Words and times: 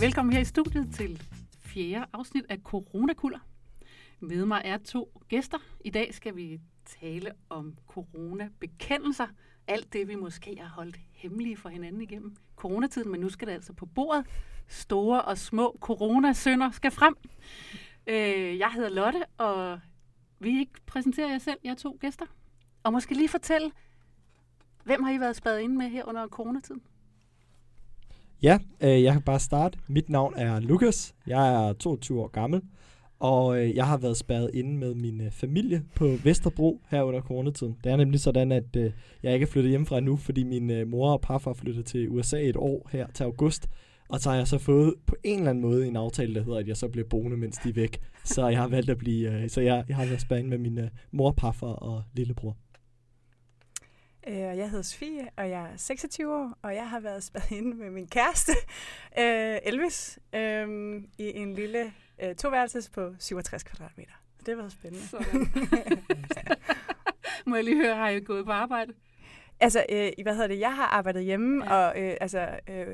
Velkommen 0.00 0.32
her 0.32 0.40
i 0.40 0.44
studiet 0.44 0.94
til 0.94 1.22
fjerde 1.60 2.06
afsnit 2.12 2.44
af 2.48 2.58
Coronakuller. 2.64 3.38
Med 4.20 4.44
mig 4.44 4.62
er 4.64 4.78
to 4.78 5.22
gæster. 5.28 5.58
I 5.84 5.90
dag 5.90 6.14
skal 6.14 6.36
vi 6.36 6.60
tale 7.00 7.32
om 7.48 7.78
coronabekendelser. 7.86 9.26
Alt 9.66 9.92
det, 9.92 10.08
vi 10.08 10.14
måske 10.14 10.56
har 10.60 10.68
holdt 10.68 10.96
hemmelige 11.12 11.56
for 11.56 11.68
hinanden 11.68 12.02
igennem 12.02 12.36
coronatiden, 12.56 13.10
men 13.10 13.20
nu 13.20 13.28
skal 13.28 13.48
det 13.48 13.54
altså 13.54 13.72
på 13.72 13.86
bordet. 13.86 14.26
Store 14.68 15.22
og 15.22 15.38
små 15.38 15.76
coronasønder 15.80 16.70
skal 16.70 16.90
frem. 16.90 17.16
Øh, 18.06 18.58
jeg 18.58 18.72
hedder 18.72 18.90
Lotte, 18.90 19.24
og 19.38 19.80
vi 20.38 20.58
ikke 20.58 20.80
præsentere 20.86 21.30
jer 21.30 21.38
selv, 21.38 21.58
jer 21.64 21.74
to 21.74 21.98
gæster. 22.00 22.26
Og 22.82 22.92
måske 22.92 23.14
lige 23.14 23.28
fortælle, 23.28 23.70
hvem 24.84 25.02
har 25.02 25.12
I 25.12 25.20
været 25.20 25.36
spadet 25.36 25.60
inde 25.60 25.76
med 25.76 25.88
her 25.88 26.04
under 26.04 26.28
coronatiden? 26.28 26.82
Ja, 28.42 28.58
øh, 28.80 29.02
jeg 29.02 29.12
kan 29.12 29.22
bare 29.22 29.40
starte. 29.40 29.78
Mit 29.88 30.08
navn 30.08 30.34
er 30.36 30.60
Lukas. 30.60 31.14
Jeg 31.26 31.68
er 31.68 31.72
22 31.72 32.20
år 32.20 32.28
gammel, 32.28 32.62
og 33.18 33.58
øh, 33.62 33.76
jeg 33.76 33.86
har 33.86 33.96
været 33.96 34.16
spærret 34.16 34.50
inde 34.54 34.76
med 34.76 34.94
min 34.94 35.20
øh, 35.20 35.30
familie 35.30 35.82
på 35.94 36.16
Vesterbro 36.24 36.80
her 36.88 37.02
under 37.02 37.20
coronatiden. 37.20 37.76
Det 37.84 37.92
er 37.92 37.96
nemlig 37.96 38.20
sådan, 38.20 38.52
at 38.52 38.76
øh, 38.76 38.90
jeg 39.22 39.34
ikke 39.34 39.44
er 39.44 39.50
flyttet 39.50 39.70
hjemmefra 39.70 40.00
nu, 40.00 40.16
fordi 40.16 40.44
min 40.44 40.70
øh, 40.70 40.88
mor 40.88 41.12
og 41.12 41.20
farfar 41.26 41.52
flyttede 41.52 41.86
til 41.86 42.08
USA 42.08 42.42
et 42.42 42.56
år 42.56 42.88
her 42.92 43.06
til 43.14 43.24
august. 43.24 43.68
Og 44.08 44.20
så 44.20 44.30
har 44.30 44.36
jeg 44.36 44.48
så 44.48 44.58
fået 44.58 44.94
på 45.06 45.16
en 45.24 45.38
eller 45.38 45.50
anden 45.50 45.62
måde 45.62 45.86
en 45.86 45.96
aftale, 45.96 46.34
der 46.34 46.42
hedder, 46.44 46.58
at 46.58 46.68
jeg 46.68 46.76
så 46.76 46.88
bliver 46.88 47.08
boende, 47.08 47.36
mens 47.36 47.56
de 47.56 47.68
er 47.68 47.72
væk. 47.72 47.98
Så 48.24 48.48
jeg 48.48 48.58
har 48.58 48.68
valgt 48.68 48.90
at 48.90 48.98
blive, 48.98 49.42
øh, 49.42 49.48
så 49.48 49.60
jeg, 49.60 49.84
jeg 49.88 49.96
har 49.96 50.04
været 50.04 50.20
spærret 50.20 50.44
med 50.44 50.58
min 50.58 50.78
øh, 50.78 50.88
mor, 51.12 51.34
farfar 51.40 51.66
og 51.66 52.02
lillebror. 52.14 52.56
Øh, 54.28 54.36
Jeg 54.36 54.70
hedder 54.70 54.82
Sofie, 54.82 55.28
og 55.36 55.50
jeg 55.50 55.62
er 55.72 55.76
26 55.76 56.34
år, 56.34 56.52
og 56.62 56.74
jeg 56.74 56.88
har 56.90 57.00
været 57.00 57.24
spadet 57.24 57.50
inde 57.50 57.76
med 57.76 57.90
min 57.90 58.08
kæreste, 58.08 58.52
øh, 59.20 59.58
Elvis, 59.62 60.18
øh, 60.34 60.94
i 61.18 61.32
en 61.38 61.54
lille 61.54 61.92
øh, 62.22 62.34
toværelses 62.34 62.88
på 62.90 63.14
67 63.18 63.62
kvadratmeter. 63.64 64.12
Det 64.46 64.58
været 64.58 64.72
spændende. 64.72 65.04
Må 67.46 67.54
jeg 67.56 67.64
lige 67.64 67.76
høre, 67.76 67.96
har 67.96 68.08
I 68.08 68.20
gået 68.20 68.44
på 68.46 68.52
arbejde? 68.52 68.92
Altså, 69.60 69.84
øh, 69.88 70.10
hvad 70.22 70.32
hedder 70.34 70.48
det? 70.48 70.60
Jeg 70.60 70.74
har 70.74 70.86
arbejdet 70.86 71.24
hjemme, 71.24 71.64
Ja. 71.64 71.74
ja. 71.80 71.86
og 71.88 72.00
øh, 72.02 72.16
altså, 72.20 72.48
øh, 72.70 72.86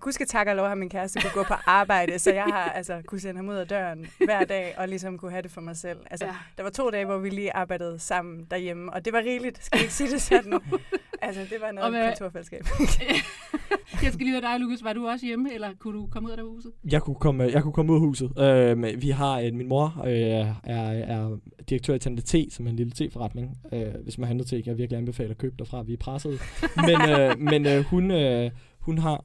gud 0.00 0.12
skal 0.12 0.26
takke 0.26 0.52
og 0.52 0.56
lov, 0.56 0.66
at 0.66 0.78
min 0.78 0.88
kæreste 0.88 1.20
kunne 1.20 1.30
gå 1.34 1.42
på 1.48 1.54
arbejde, 1.66 2.18
så 2.18 2.32
jeg 2.32 2.44
har 2.44 2.70
altså 2.70 3.02
kunne 3.06 3.20
sende 3.20 3.36
ham 3.36 3.48
ud 3.48 3.54
af 3.54 3.66
døren 3.68 4.06
hver 4.24 4.44
dag, 4.44 4.74
og 4.78 4.88
ligesom 4.88 5.18
kunne 5.18 5.30
have 5.30 5.42
det 5.42 5.50
for 5.50 5.60
mig 5.60 5.76
selv. 5.76 5.98
Altså, 6.10 6.26
Ja. 6.26 6.32
der 6.56 6.62
var 6.62 6.70
to 6.70 6.90
dage, 6.90 7.04
hvor 7.04 7.18
vi 7.18 7.30
lige 7.30 7.56
arbejdede 7.56 7.98
sammen 7.98 8.46
derhjemme, 8.50 8.92
og 8.92 9.04
det 9.04 9.12
var 9.12 9.18
rigeligt, 9.18 9.64
skal 9.64 9.78
jeg 9.78 9.82
ikke 9.82 9.94
sige 9.94 10.10
det 10.10 10.20
sådan. 10.22 10.52
altså, 11.22 11.40
det 11.50 11.56
var 11.60 11.68
Og 11.68 11.74
noget 11.74 11.92
hvad- 11.92 12.08
kulturfællesskab. 12.10 12.64
Jeg 14.02 14.12
skal 14.12 14.26
lige 14.26 14.30
høre 14.40 14.52
dig, 14.52 14.60
Lukas. 14.60 14.84
Var 14.84 14.92
du 14.92 15.08
også 15.08 15.26
hjemme, 15.26 15.54
eller 15.54 15.68
kunne 15.80 15.98
du 15.98 16.06
komme 16.06 16.28
ud 16.28 16.32
af 16.34 16.42
huset? 16.44 16.72
Jeg 16.92 17.02
kunne 17.02 17.16
komme, 17.16 17.44
jeg 17.44 17.62
kunne 17.62 17.72
komme 17.72 17.92
ud 17.92 17.96
af 17.96 18.00
huset. 18.00 18.38
Øh, 18.38 19.02
vi 19.02 19.10
har 19.10 19.38
en, 19.38 19.56
min 19.56 19.68
mor 19.68 20.02
øh, 20.06 20.12
er, 20.12 20.54
er 20.64 21.38
direktør 21.68 21.94
i 21.94 21.98
Tante 21.98 22.22
T, 22.22 22.52
som 22.52 22.66
er 22.66 22.70
en 22.70 22.76
lille 22.76 22.92
te-forretning. 22.92 23.58
Øh, 23.72 23.94
hvis 24.02 24.18
man 24.18 24.26
handler 24.28 24.46
kan 24.48 24.62
jeg 24.66 24.78
virkelig 24.78 24.98
anbefale 24.98 25.30
at 25.30 25.38
købe 25.38 25.54
derfra. 25.58 25.82
Vi 25.82 25.92
er 25.92 25.96
presset. 25.96 26.40
men 26.76 27.10
øh, 27.10 27.38
men 27.52 27.66
øh, 27.66 27.84
hun, 27.84 28.10
øh, 28.10 28.50
hun 28.80 28.98
har 28.98 29.24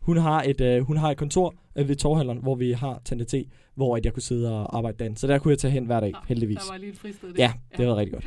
hun 0.00 0.16
har 0.16 0.42
et, 0.42 0.60
øh, 0.60 0.82
hun 0.82 0.96
har 0.96 1.10
et 1.10 1.16
kontor 1.16 1.54
øh, 1.76 1.88
ved 1.88 1.96
Torvhallen, 1.96 2.38
hvor 2.38 2.54
vi 2.54 2.72
har 2.72 3.02
Tante 3.04 3.24
T, 3.24 3.34
hvor 3.74 3.96
at 3.96 4.04
jeg 4.04 4.12
kunne 4.12 4.22
sidde 4.22 4.52
og 4.52 4.76
arbejde 4.76 4.98
derinde. 4.98 5.18
Så 5.18 5.26
der 5.26 5.38
kunne 5.38 5.50
jeg 5.50 5.58
tage 5.58 5.70
hen 5.70 5.86
hver 5.86 6.00
dag, 6.00 6.12
Nå, 6.12 6.18
heldigvis. 6.28 6.56
Der 6.56 6.72
var 6.72 6.78
lige 6.78 6.92
et 6.92 6.98
fristed 6.98 7.34
der. 7.34 7.42
Ja, 7.42 7.52
det 7.76 7.86
var 7.86 7.96
rigtig 7.96 8.12
godt. 8.12 8.26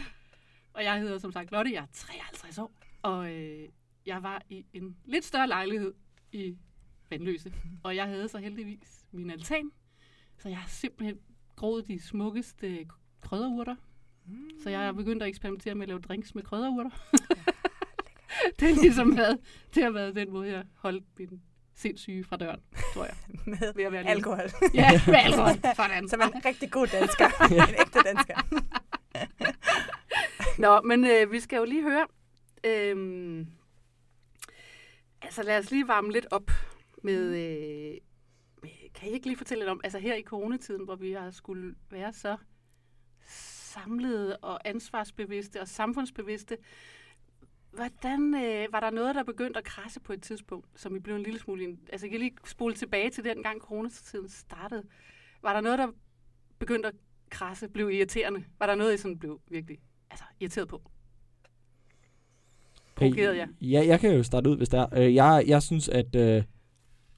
Og 0.73 0.83
jeg 0.83 0.99
hedder 0.99 1.17
som 1.17 1.31
sagt 1.31 1.51
Lotte, 1.51 1.71
jeg 1.73 1.81
er 1.81 1.87
53 1.93 2.57
år, 2.57 2.71
og 3.01 3.31
øh, 3.31 3.69
jeg 4.05 4.23
var 4.23 4.41
i 4.49 4.65
en 4.73 4.95
lidt 5.05 5.25
større 5.25 5.47
lejlighed 5.47 5.93
i 6.31 6.55
Vandløse. 7.09 7.53
Og 7.83 7.95
jeg 7.95 8.05
havde 8.05 8.27
så 8.27 8.37
heldigvis 8.37 9.05
min 9.11 9.29
altan, 9.29 9.71
så 10.37 10.49
jeg 10.49 10.57
har 10.57 10.69
simpelthen 10.69 11.17
groet 11.55 11.87
de 11.87 12.01
smukkeste 12.01 12.85
krydderurter. 13.21 13.75
Så 14.63 14.69
jeg 14.69 14.79
har 14.79 14.91
begyndt 14.91 15.23
at 15.23 15.29
eksperimentere 15.29 15.75
med 15.75 15.83
at 15.83 15.87
lave 15.87 15.99
drinks 15.99 16.35
med 16.35 16.43
krydderurter. 16.43 16.89
det 18.59 18.69
er 18.69 18.81
ligesom 18.81 19.17
været, 19.17 19.39
det 19.75 19.83
har 19.83 19.91
været 19.91 20.15
den 20.15 20.31
måde, 20.31 20.51
jeg 20.51 20.63
holdt 20.73 21.03
min 21.19 21.41
sindssyge 21.75 22.23
fra 22.23 22.37
døren, 22.37 22.59
tror 22.93 23.05
jeg. 23.05 23.15
med 23.45 23.73
Ved 23.75 23.83
at 23.83 23.91
være 23.91 24.07
alkohol. 24.07 24.49
Ja, 24.73 25.01
med 25.07 25.15
alkohol. 25.15 25.53
Sådan. 25.75 26.09
Som 26.09 26.21
en 26.21 26.45
rigtig 26.45 26.71
god 26.71 26.87
dansker. 26.87 27.25
en 27.51 27.75
ægte 27.79 27.99
dansker. 28.05 28.63
Nå, 30.57 30.81
men 30.81 31.05
øh, 31.05 31.31
vi 31.31 31.39
skal 31.39 31.57
jo 31.57 31.63
lige 31.65 31.81
høre. 31.83 32.07
Øhm, 32.63 33.47
altså 35.21 35.43
lad 35.43 35.59
os 35.59 35.71
lige 35.71 35.87
varme 35.87 36.11
lidt 36.11 36.25
op 36.31 36.51
med... 37.03 37.23
Øh, 37.25 37.97
med- 38.61 38.89
kan 38.95 39.09
I 39.09 39.13
ikke 39.13 39.25
lige 39.27 39.37
fortælle 39.37 39.61
lidt 39.61 39.69
om, 39.71 39.81
altså 39.83 39.99
her 39.99 40.15
i 40.15 40.21
coronatiden, 40.23 40.83
hvor 40.85 40.95
vi 40.95 41.11
har 41.11 41.31
skulle 41.31 41.75
være 41.91 42.13
så 42.13 42.37
samlede 43.27 44.37
og 44.37 44.67
ansvarsbevidste 44.69 45.61
og 45.61 45.67
samfundsbevidste, 45.67 46.57
hvordan 47.75 48.35
øh, 48.35 48.73
var 48.73 48.79
der 48.79 48.89
noget, 48.89 49.15
der 49.15 49.23
begyndte 49.23 49.57
at 49.57 49.63
krasse 49.63 49.99
på 49.99 50.13
et 50.13 50.21
tidspunkt, 50.21 50.67
som 50.75 50.95
I 50.95 50.99
blev 50.99 51.15
en 51.15 51.23
lille 51.23 51.39
smule... 51.39 51.77
Altså, 51.91 52.07
kan 52.07 52.15
I 52.15 52.19
lige 52.19 52.35
spole 52.45 52.73
tilbage 52.73 53.09
til 53.09 53.23
den 53.23 53.43
gang 53.43 53.61
coronatiden 53.61 54.29
startede? 54.29 54.83
Var 55.41 55.53
der 55.53 55.61
noget, 55.61 55.79
der 55.79 55.87
begyndte 56.59 56.87
at 56.87 56.95
krasse, 57.29 57.67
blev 57.67 57.89
irriterende? 57.91 58.43
Var 58.59 58.65
der 58.65 58.75
noget, 58.75 58.93
I 58.93 58.97
sådan 58.97 59.19
blev 59.19 59.41
virkelig 59.47 59.77
altså, 60.11 60.25
irriteret 60.39 60.67
på? 60.67 60.81
Provokeret 62.95 63.37
jer? 63.37 63.47
Ja, 63.61 63.83
jeg 63.87 63.99
kan 63.99 64.15
jo 64.15 64.23
starte 64.23 64.49
ud, 64.49 64.57
hvis 64.57 64.69
der 64.69 64.79
er. 64.79 64.99
Øh, 64.99 65.15
jeg, 65.15 65.43
jeg 65.47 65.63
synes, 65.63 65.89
at... 65.89 66.15
Øh, 66.15 66.43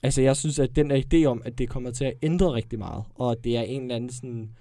altså, 0.03 0.21
jeg 0.21 0.37
synes, 0.37 0.59
at 0.59 0.75
den 0.75 0.89
der 0.89 1.01
idé 1.01 1.25
om, 1.25 1.41
at 1.45 1.57
det 1.57 1.69
kommer 1.69 1.91
til 1.91 2.05
at 2.05 2.13
ændre 2.21 2.53
rigtig 2.53 2.79
meget, 2.79 3.03
og 3.15 3.31
at 3.31 3.43
det 3.43 3.57
er 3.57 3.61
en 3.61 3.81
eller 3.81 3.95
anden 3.95 4.09
sådan... 4.09 4.55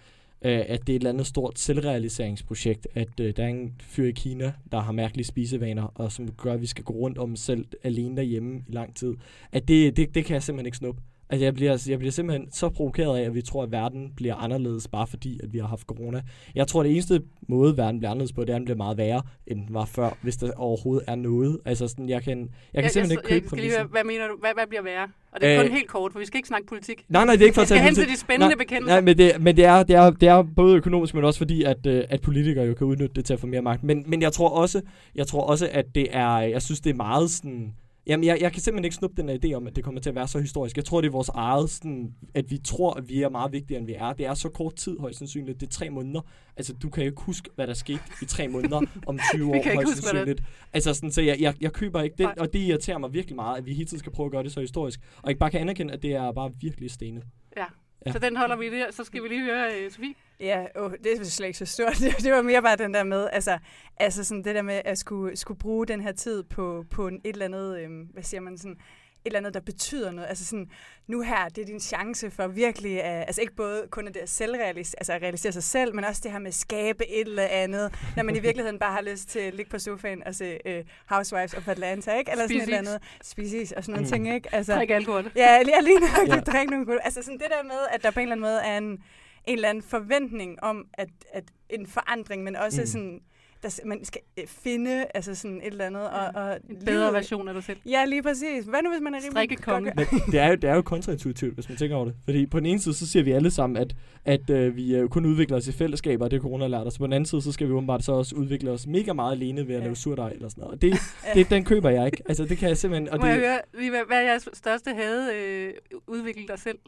Øh, 0.44 0.64
at 0.68 0.86
det 0.86 0.92
er 0.92 0.96
et 0.96 1.00
eller 1.00 1.10
andet 1.10 1.26
stort 1.26 1.58
selvrealiseringsprojekt, 1.58 2.88
at 2.94 3.20
øh, 3.20 3.36
der 3.36 3.44
er 3.44 3.48
en 3.48 3.74
fyr 3.80 4.06
i 4.06 4.10
Kina, 4.10 4.52
der 4.72 4.80
har 4.80 4.92
mærkelige 4.92 5.26
spisevaner, 5.26 5.82
og 5.94 6.12
som 6.12 6.32
gør, 6.32 6.52
at 6.52 6.60
vi 6.60 6.66
skal 6.66 6.84
gå 6.84 6.92
rundt 6.92 7.18
om 7.18 7.32
os 7.32 7.40
selv 7.40 7.66
alene 7.82 8.16
derhjemme 8.16 8.64
i 8.68 8.72
lang 8.72 8.96
tid. 8.96 9.14
At 9.52 9.68
det, 9.68 9.96
det, 9.96 10.14
det 10.14 10.24
kan 10.24 10.34
jeg 10.34 10.42
simpelthen 10.42 10.66
ikke 10.66 10.78
snuppe. 10.78 11.02
Altså, 11.30 11.44
jeg 11.44 11.54
bliver, 11.54 11.86
jeg 11.88 11.98
bliver 11.98 12.12
simpelthen 12.12 12.50
så 12.52 12.68
provokeret 12.68 13.18
af, 13.18 13.22
at 13.22 13.34
vi 13.34 13.42
tror, 13.42 13.62
at 13.62 13.72
verden 13.72 14.12
bliver 14.16 14.34
anderledes, 14.34 14.88
bare 14.88 15.06
fordi, 15.06 15.40
at 15.42 15.52
vi 15.52 15.58
har 15.58 15.66
haft 15.66 15.86
corona. 15.86 16.22
Jeg 16.54 16.66
tror, 16.68 16.82
det 16.82 16.92
eneste 16.92 17.22
måde, 17.48 17.76
verden 17.76 18.00
bliver 18.00 18.10
anderledes 18.10 18.32
på, 18.32 18.40
det 18.40 18.50
er, 18.50 18.54
at 18.54 18.58
den 18.58 18.64
bliver 18.64 18.76
meget 18.76 18.96
værre, 18.96 19.22
end 19.46 19.66
den 19.66 19.74
var 19.74 19.84
før, 19.84 20.18
hvis 20.22 20.36
der 20.36 20.52
overhovedet 20.56 21.04
er 21.08 21.14
noget. 21.14 21.58
Altså, 21.64 21.88
sådan, 21.88 22.08
jeg 22.08 22.22
kan, 22.22 22.50
jeg 22.74 22.82
kan 22.82 22.92
simpelthen 22.92 23.18
ikke 23.18 23.34
jeg, 23.34 23.42
købe 23.42 23.56
jeg 23.56 23.70
skal 23.70 23.80
lige 23.80 23.90
hvad 23.90 24.04
mener 24.04 24.28
du? 24.28 24.36
Hvad, 24.40 24.50
hvad 24.54 24.66
bliver 24.66 24.82
værre? 24.82 25.08
Og 25.32 25.40
det 25.40 25.48
er 25.48 25.60
Øh, 25.60 25.66
kun 25.66 25.76
helt 25.76 25.88
kort, 25.88 26.12
for 26.12 26.18
vi 26.18 26.26
skal 26.26 26.38
ikke 26.38 26.48
snakke 26.48 26.66
politik. 26.66 27.04
Nej, 27.08 27.24
nej, 27.24 27.34
det 27.34 27.42
er 27.42 27.46
ikke 27.46 27.54
for 27.54 27.60
Jeg 27.74 27.80
at 27.80 27.94
til 27.94 27.94
politik. 27.94 28.14
de 28.14 28.20
spændende 28.20 28.54
Nej, 28.54 28.64
bekendelser. 28.64 28.94
Nej, 28.94 29.00
men, 29.00 29.18
det, 29.18 29.32
men 29.40 29.56
det, 29.56 29.64
er, 29.64 29.82
det, 29.82 29.96
er, 29.96 30.10
det 30.10 30.28
er 30.28 30.42
både 30.56 30.76
økonomisk, 30.76 31.14
men 31.14 31.24
også 31.24 31.38
fordi, 31.38 31.62
at, 31.62 31.86
øh, 31.86 32.04
at 32.08 32.20
politikere 32.20 32.64
jo 32.64 32.74
kan 32.74 32.86
udnytte 32.86 33.14
det 33.14 33.24
til 33.24 33.34
at 33.34 33.40
få 33.40 33.46
mere 33.46 33.62
magt. 33.62 33.84
Men, 33.84 34.04
men 34.06 34.22
jeg 34.22 34.32
tror 34.32 34.48
også, 34.48 34.80
jeg 35.14 35.26
tror 35.26 35.40
også, 35.42 35.68
at 35.72 35.84
det 35.94 36.06
er, 36.10 36.38
jeg 36.38 36.62
synes, 36.62 36.80
det 36.80 36.90
er 36.90 36.94
meget 36.94 37.30
sådan, 37.30 37.74
Jamen, 38.06 38.24
jeg, 38.24 38.38
jeg 38.40 38.52
kan 38.52 38.62
simpelthen 38.62 38.84
ikke 38.84 38.96
snuppe 38.96 39.22
den 39.22 39.28
her 39.28 39.38
idé 39.44 39.52
om, 39.52 39.66
at 39.66 39.76
det 39.76 39.84
kommer 39.84 40.00
til 40.00 40.10
at 40.10 40.14
være 40.14 40.28
så 40.28 40.38
historisk. 40.38 40.76
Jeg 40.76 40.84
tror, 40.84 41.00
det 41.00 41.08
er 41.08 41.12
vores 41.12 41.28
eget, 41.28 41.70
sådan, 41.70 42.14
at 42.34 42.50
vi 42.50 42.58
tror, 42.58 42.94
at 42.94 43.08
vi 43.08 43.22
er 43.22 43.28
meget 43.28 43.52
vigtigere, 43.52 43.78
end 43.78 43.86
vi 43.86 43.94
er. 43.94 44.12
Det 44.12 44.26
er 44.26 44.34
så 44.34 44.48
kort 44.48 44.74
tid, 44.74 44.98
højst 44.98 45.18
sandsynligt. 45.18 45.60
Det 45.60 45.66
er 45.66 45.70
tre 45.70 45.90
måneder. 45.90 46.20
Altså, 46.56 46.72
du 46.72 46.90
kan 46.90 47.02
jo 47.02 47.10
ikke 47.10 47.22
huske, 47.22 47.50
hvad 47.54 47.66
der 47.66 47.74
skete 47.74 48.00
i 48.22 48.24
tre 48.24 48.48
måneder 48.48 48.80
om 49.06 49.18
20 49.34 49.48
år, 49.48 49.52
højst 49.74 49.88
huske, 49.88 50.02
sandsynligt. 50.02 50.42
Altså, 50.72 50.94
sådan, 50.94 51.12
så 51.12 51.22
jeg, 51.22 51.40
jeg, 51.40 51.54
jeg 51.60 51.72
køber 51.72 52.02
ikke 52.02 52.16
det, 52.18 52.26
og 52.26 52.52
det 52.52 52.58
irriterer 52.58 52.98
mig 52.98 53.12
virkelig 53.12 53.36
meget, 53.36 53.58
at 53.58 53.66
vi 53.66 53.72
hele 53.74 53.86
tiden 53.86 53.98
skal 53.98 54.12
prøve 54.12 54.26
at 54.26 54.32
gøre 54.32 54.42
det 54.42 54.52
så 54.52 54.60
historisk. 54.60 55.00
Og 55.22 55.30
ikke 55.30 55.38
bare 55.38 55.50
kan 55.50 55.60
anerkende, 55.60 55.92
at 55.94 56.02
det 56.02 56.12
er 56.12 56.32
bare 56.32 56.50
virkelig 56.60 56.90
stenet. 56.90 57.22
Ja. 57.56 57.64
Ja. 58.06 58.12
Så 58.12 58.18
den 58.18 58.36
holder 58.36 58.56
vi 58.56 58.70
der. 58.70 58.90
Så 58.90 59.04
skal 59.04 59.22
vi 59.22 59.28
lige 59.28 59.44
høre, 59.44 59.86
uh, 59.86 59.92
Sofie. 59.92 60.14
Ja, 60.40 60.66
oh, 60.74 60.92
det 61.04 61.20
er 61.20 61.24
slet 61.24 61.46
ikke 61.46 61.58
så 61.58 61.66
stort. 61.66 61.96
Det, 62.00 62.16
det 62.22 62.32
var 62.32 62.42
mere 62.42 62.62
bare 62.62 62.76
den 62.76 62.94
der 62.94 63.04
med, 63.04 63.28
altså, 63.32 63.58
altså 63.96 64.24
sådan 64.24 64.44
det 64.44 64.54
der 64.54 64.62
med 64.62 64.82
at 64.84 64.98
skulle, 64.98 65.36
skulle 65.36 65.58
bruge 65.58 65.86
den 65.86 66.00
her 66.00 66.12
tid 66.12 66.42
på, 66.42 66.84
på 66.90 67.08
en, 67.08 67.20
et 67.24 67.32
eller 67.32 67.44
andet, 67.44 67.78
øhm, 67.80 68.02
hvad 68.02 68.22
siger 68.22 68.40
man 68.40 68.58
sådan, 68.58 68.78
eller 69.26 69.38
andet, 69.38 69.54
der 69.54 69.60
betyder 69.60 70.10
noget. 70.12 70.28
Altså 70.28 70.44
sådan, 70.44 70.70
nu 71.06 71.20
her, 71.20 71.48
det 71.48 71.62
er 71.62 71.66
din 71.66 71.80
chance 71.80 72.30
for 72.30 72.46
virkelig, 72.46 73.02
at, 73.02 73.20
altså 73.26 73.40
ikke 73.40 73.54
både 73.54 73.86
kun 73.90 74.08
at 74.08 74.14
det 74.14 74.20
at 74.20 74.28
selvrealisere, 74.28 75.00
altså 75.00 75.12
at 75.12 75.22
realisere 75.22 75.52
sig 75.52 75.62
selv, 75.62 75.94
men 75.94 76.04
også 76.04 76.20
det 76.24 76.32
her 76.32 76.38
med 76.38 76.48
at 76.48 76.54
skabe 76.54 77.08
et 77.08 77.20
eller 77.28 77.46
andet, 77.46 77.92
når 78.16 78.22
man 78.22 78.36
i 78.36 78.40
virkeligheden 78.40 78.78
bare 78.78 78.92
har 78.92 79.02
lyst 79.02 79.28
til 79.28 79.38
at 79.38 79.54
ligge 79.54 79.70
på 79.70 79.78
sofaen 79.78 80.22
og 80.26 80.34
se 80.34 80.58
uh, 80.66 80.86
Housewives 81.06 81.54
of 81.54 81.68
Atlanta, 81.68 82.18
ikke? 82.18 82.30
Eller 82.30 82.44
sådan 82.44 82.56
et 82.56 82.62
eller 82.62 82.78
andet. 82.78 83.02
Is 83.38 83.72
og 83.72 83.84
sådan 83.84 83.92
nogle 83.92 84.06
Mm. 84.06 84.12
ting, 84.12 84.34
ikke? 84.34 84.54
Altså, 84.54 84.74
Drik 84.74 84.90
alkohol. 84.90 85.30
Ja, 85.36 85.62
lige, 85.62 85.82
lige 85.84 86.00
nok 86.00 86.28
Ja. 86.28 86.40
drikke 86.52 86.70
nogle 86.70 86.86
gode. 86.86 86.98
Altså 87.02 87.22
sådan 87.22 87.38
det 87.38 87.46
der 87.50 87.62
med, 87.62 87.80
at 87.92 88.02
der 88.02 88.10
på 88.10 88.20
en 88.20 88.22
eller 88.22 88.32
anden 88.32 88.42
måde 88.50 88.60
er 88.64 88.78
en, 88.78 88.84
en 88.84 88.98
eller 89.46 89.68
anden 89.68 89.82
forventning 89.82 90.62
om, 90.62 90.86
at, 90.94 91.08
at 91.32 91.44
en 91.70 91.86
forandring, 91.86 92.42
men 92.42 92.56
også 92.56 92.80
mm. 92.80 92.86
sådan 92.86 93.20
der, 93.64 93.80
man 93.86 94.04
skal 94.04 94.20
øh, 94.38 94.46
finde 94.46 95.06
altså 95.14 95.34
sådan 95.34 95.56
et 95.56 95.66
eller 95.66 95.84
andet. 95.86 96.02
Og, 96.02 96.26
og 96.34 96.58
En 96.70 96.76
bedre 96.84 96.98
livet- 97.00 97.12
version 97.14 97.48
af 97.48 97.54
dig 97.54 97.64
selv. 97.64 97.78
Ja, 97.86 98.04
lige 98.04 98.22
præcis. 98.22 98.64
Hvad 98.64 98.82
nu, 98.82 98.90
hvis 98.90 99.00
man 99.02 99.14
er 99.14 99.18
rimelig... 99.24 99.58
Godt- 99.64 99.84
Men 99.84 100.06
det 100.32 100.40
er, 100.40 100.48
jo, 100.48 100.54
det 100.54 100.64
er 100.70 100.74
jo 100.74 100.82
kontraintuitivt, 100.82 101.54
hvis 101.54 101.68
man 101.68 101.78
tænker 101.78 101.96
over 101.96 102.04
det. 102.04 102.14
Fordi 102.24 102.46
på 102.46 102.58
den 102.58 102.66
ene 102.66 102.78
side, 102.78 102.94
så 102.94 103.06
siger 103.06 103.22
vi 103.22 103.32
alle 103.32 103.50
sammen, 103.50 103.76
at, 103.76 103.96
at 104.24 104.50
øh, 104.50 104.76
vi 104.76 104.96
øh, 104.96 105.08
kun 105.08 105.24
udvikler 105.26 105.56
os 105.56 105.68
i 105.68 105.72
fællesskaber, 105.72 106.24
og 106.24 106.30
det 106.30 106.36
er 106.36 106.40
corona 106.40 106.66
lært 106.66 106.86
os. 106.86 106.98
På 106.98 107.04
den 107.06 107.12
anden 107.12 107.26
side, 107.26 107.42
så 107.42 107.52
skal 107.52 107.66
vi 107.68 107.72
åbenbart 107.72 108.04
så 108.04 108.12
også 108.12 108.36
udvikle 108.36 108.70
os 108.70 108.86
mega 108.86 109.12
meget 109.12 109.32
alene 109.32 109.68
ved 109.68 109.74
at 109.74 109.80
Ja. 109.80 109.84
lave 109.84 109.96
surdej 109.96 110.30
eller 110.30 110.48
sådan 110.48 110.60
noget. 110.62 110.74
Og 110.74 110.82
det, 110.82 110.94
det, 111.34 111.50
den 111.50 111.64
køber 111.64 111.90
jeg 111.90 112.06
ikke. 112.06 112.22
Altså, 112.28 112.44
det 112.44 112.58
kan 112.58 112.68
jeg 112.68 112.76
simpelthen... 112.76 113.08
Og 113.08 113.18
Må 113.20 113.26
jeg 113.26 113.36
det, 113.36 113.44
høre, 113.46 113.60
lige 113.74 113.90
hvad, 113.90 114.00
er 114.10 114.20
jeres 114.20 114.48
største 114.52 114.90
havde 114.94 115.30
øh, 115.34 115.72
udviklet 116.06 116.48
dig 116.48 116.58
selv 116.58 116.78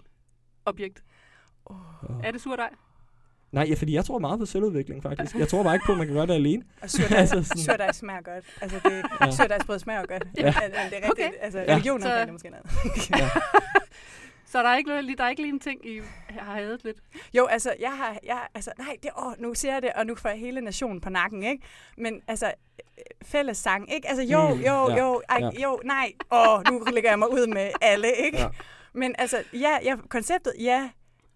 objekt? 0.66 1.02
Åh. 1.70 1.76
Er 2.24 2.30
det 2.30 2.40
surdej? 2.40 2.70
Nej, 3.56 3.66
ja, 3.68 3.74
fordi 3.74 3.94
jeg 3.94 4.04
tror 4.04 4.18
meget 4.18 4.38
på 4.38 4.46
selvudvikling, 4.46 5.02
faktisk. 5.02 5.36
Jeg 5.36 5.48
tror 5.48 5.62
bare 5.62 5.74
ikke 5.74 5.86
på, 5.86 5.92
at 5.92 5.98
man 5.98 6.06
kan 6.06 6.16
gøre 6.16 6.26
det 6.26 6.34
alene. 6.34 6.62
Og 6.82 6.90
surdej, 6.90 7.18
Altså 7.20 7.42
sådan- 7.42 7.62
surdej 7.62 7.92
smager 7.92 8.20
godt. 8.22 8.44
Altså, 8.60 8.80
det, 8.84 8.92
Ja. 9.20 9.26
ja. 9.26 9.30
surdejsbrød 9.30 9.78
smager 9.78 10.06
godt. 10.06 10.24
Ja. 10.36 10.42
Ja. 10.42 10.46
Altså, 10.46 10.62
det 10.64 10.76
er 10.76 10.82
rigtigt. 10.96 11.10
Okay. 11.10 11.30
Altså, 11.40 11.58
Ja. 11.58 11.72
religion 11.74 12.00
Så- 12.00 12.08
omkring 12.08 12.26
det 12.26 12.32
måske 12.32 12.50
noget. 12.50 12.66
Så 14.48 14.62
der 14.62 14.68
er 14.68 14.76
ikke, 14.76 14.90
noget, 14.90 15.18
der 15.18 15.24
er 15.24 15.28
ikke 15.28 15.42
lige 15.42 15.52
en 15.52 15.60
ting, 15.60 15.86
I 15.88 16.00
har 16.28 16.54
hadet 16.54 16.84
lidt? 16.84 16.96
Jo, 17.34 17.46
altså, 17.46 17.74
jeg 17.80 17.90
har, 17.90 18.16
jeg, 18.26 18.38
altså, 18.54 18.70
nej, 18.78 18.96
det, 19.02 19.10
åh, 19.18 19.32
nu 19.38 19.54
siger 19.54 19.72
jeg 19.72 19.82
det, 19.82 19.90
og 19.96 20.06
nu 20.06 20.14
får 20.14 20.28
jeg 20.28 20.38
hele 20.38 20.60
nationen 20.60 21.00
på 21.00 21.10
nakken, 21.10 21.42
ikke? 21.42 21.62
Men 21.96 22.20
altså, 22.28 22.46
øh, 22.46 22.82
fælles 23.22 23.58
sang, 23.58 23.94
ikke? 23.94 24.08
Altså, 24.08 24.22
jo, 24.22 24.54
Mm, 24.54 24.60
jo, 24.60 24.90
ja, 24.90 24.96
jo, 24.98 25.22
ej, 25.28 25.38
ja. 25.40 25.50
jo, 25.62 25.80
nej, 25.84 26.12
åh, 26.32 26.60
nu 26.70 26.82
lægger 26.92 27.10
jeg 27.10 27.18
mig 27.18 27.32
ud 27.32 27.46
med 27.46 27.70
alle, 27.80 28.12
ikke? 28.12 28.38
Ja. 28.38 28.48
Men 28.92 29.14
altså, 29.18 29.42
ja, 29.52 29.78
ja, 29.84 29.96
konceptet, 30.08 30.52
ja, 30.60 30.88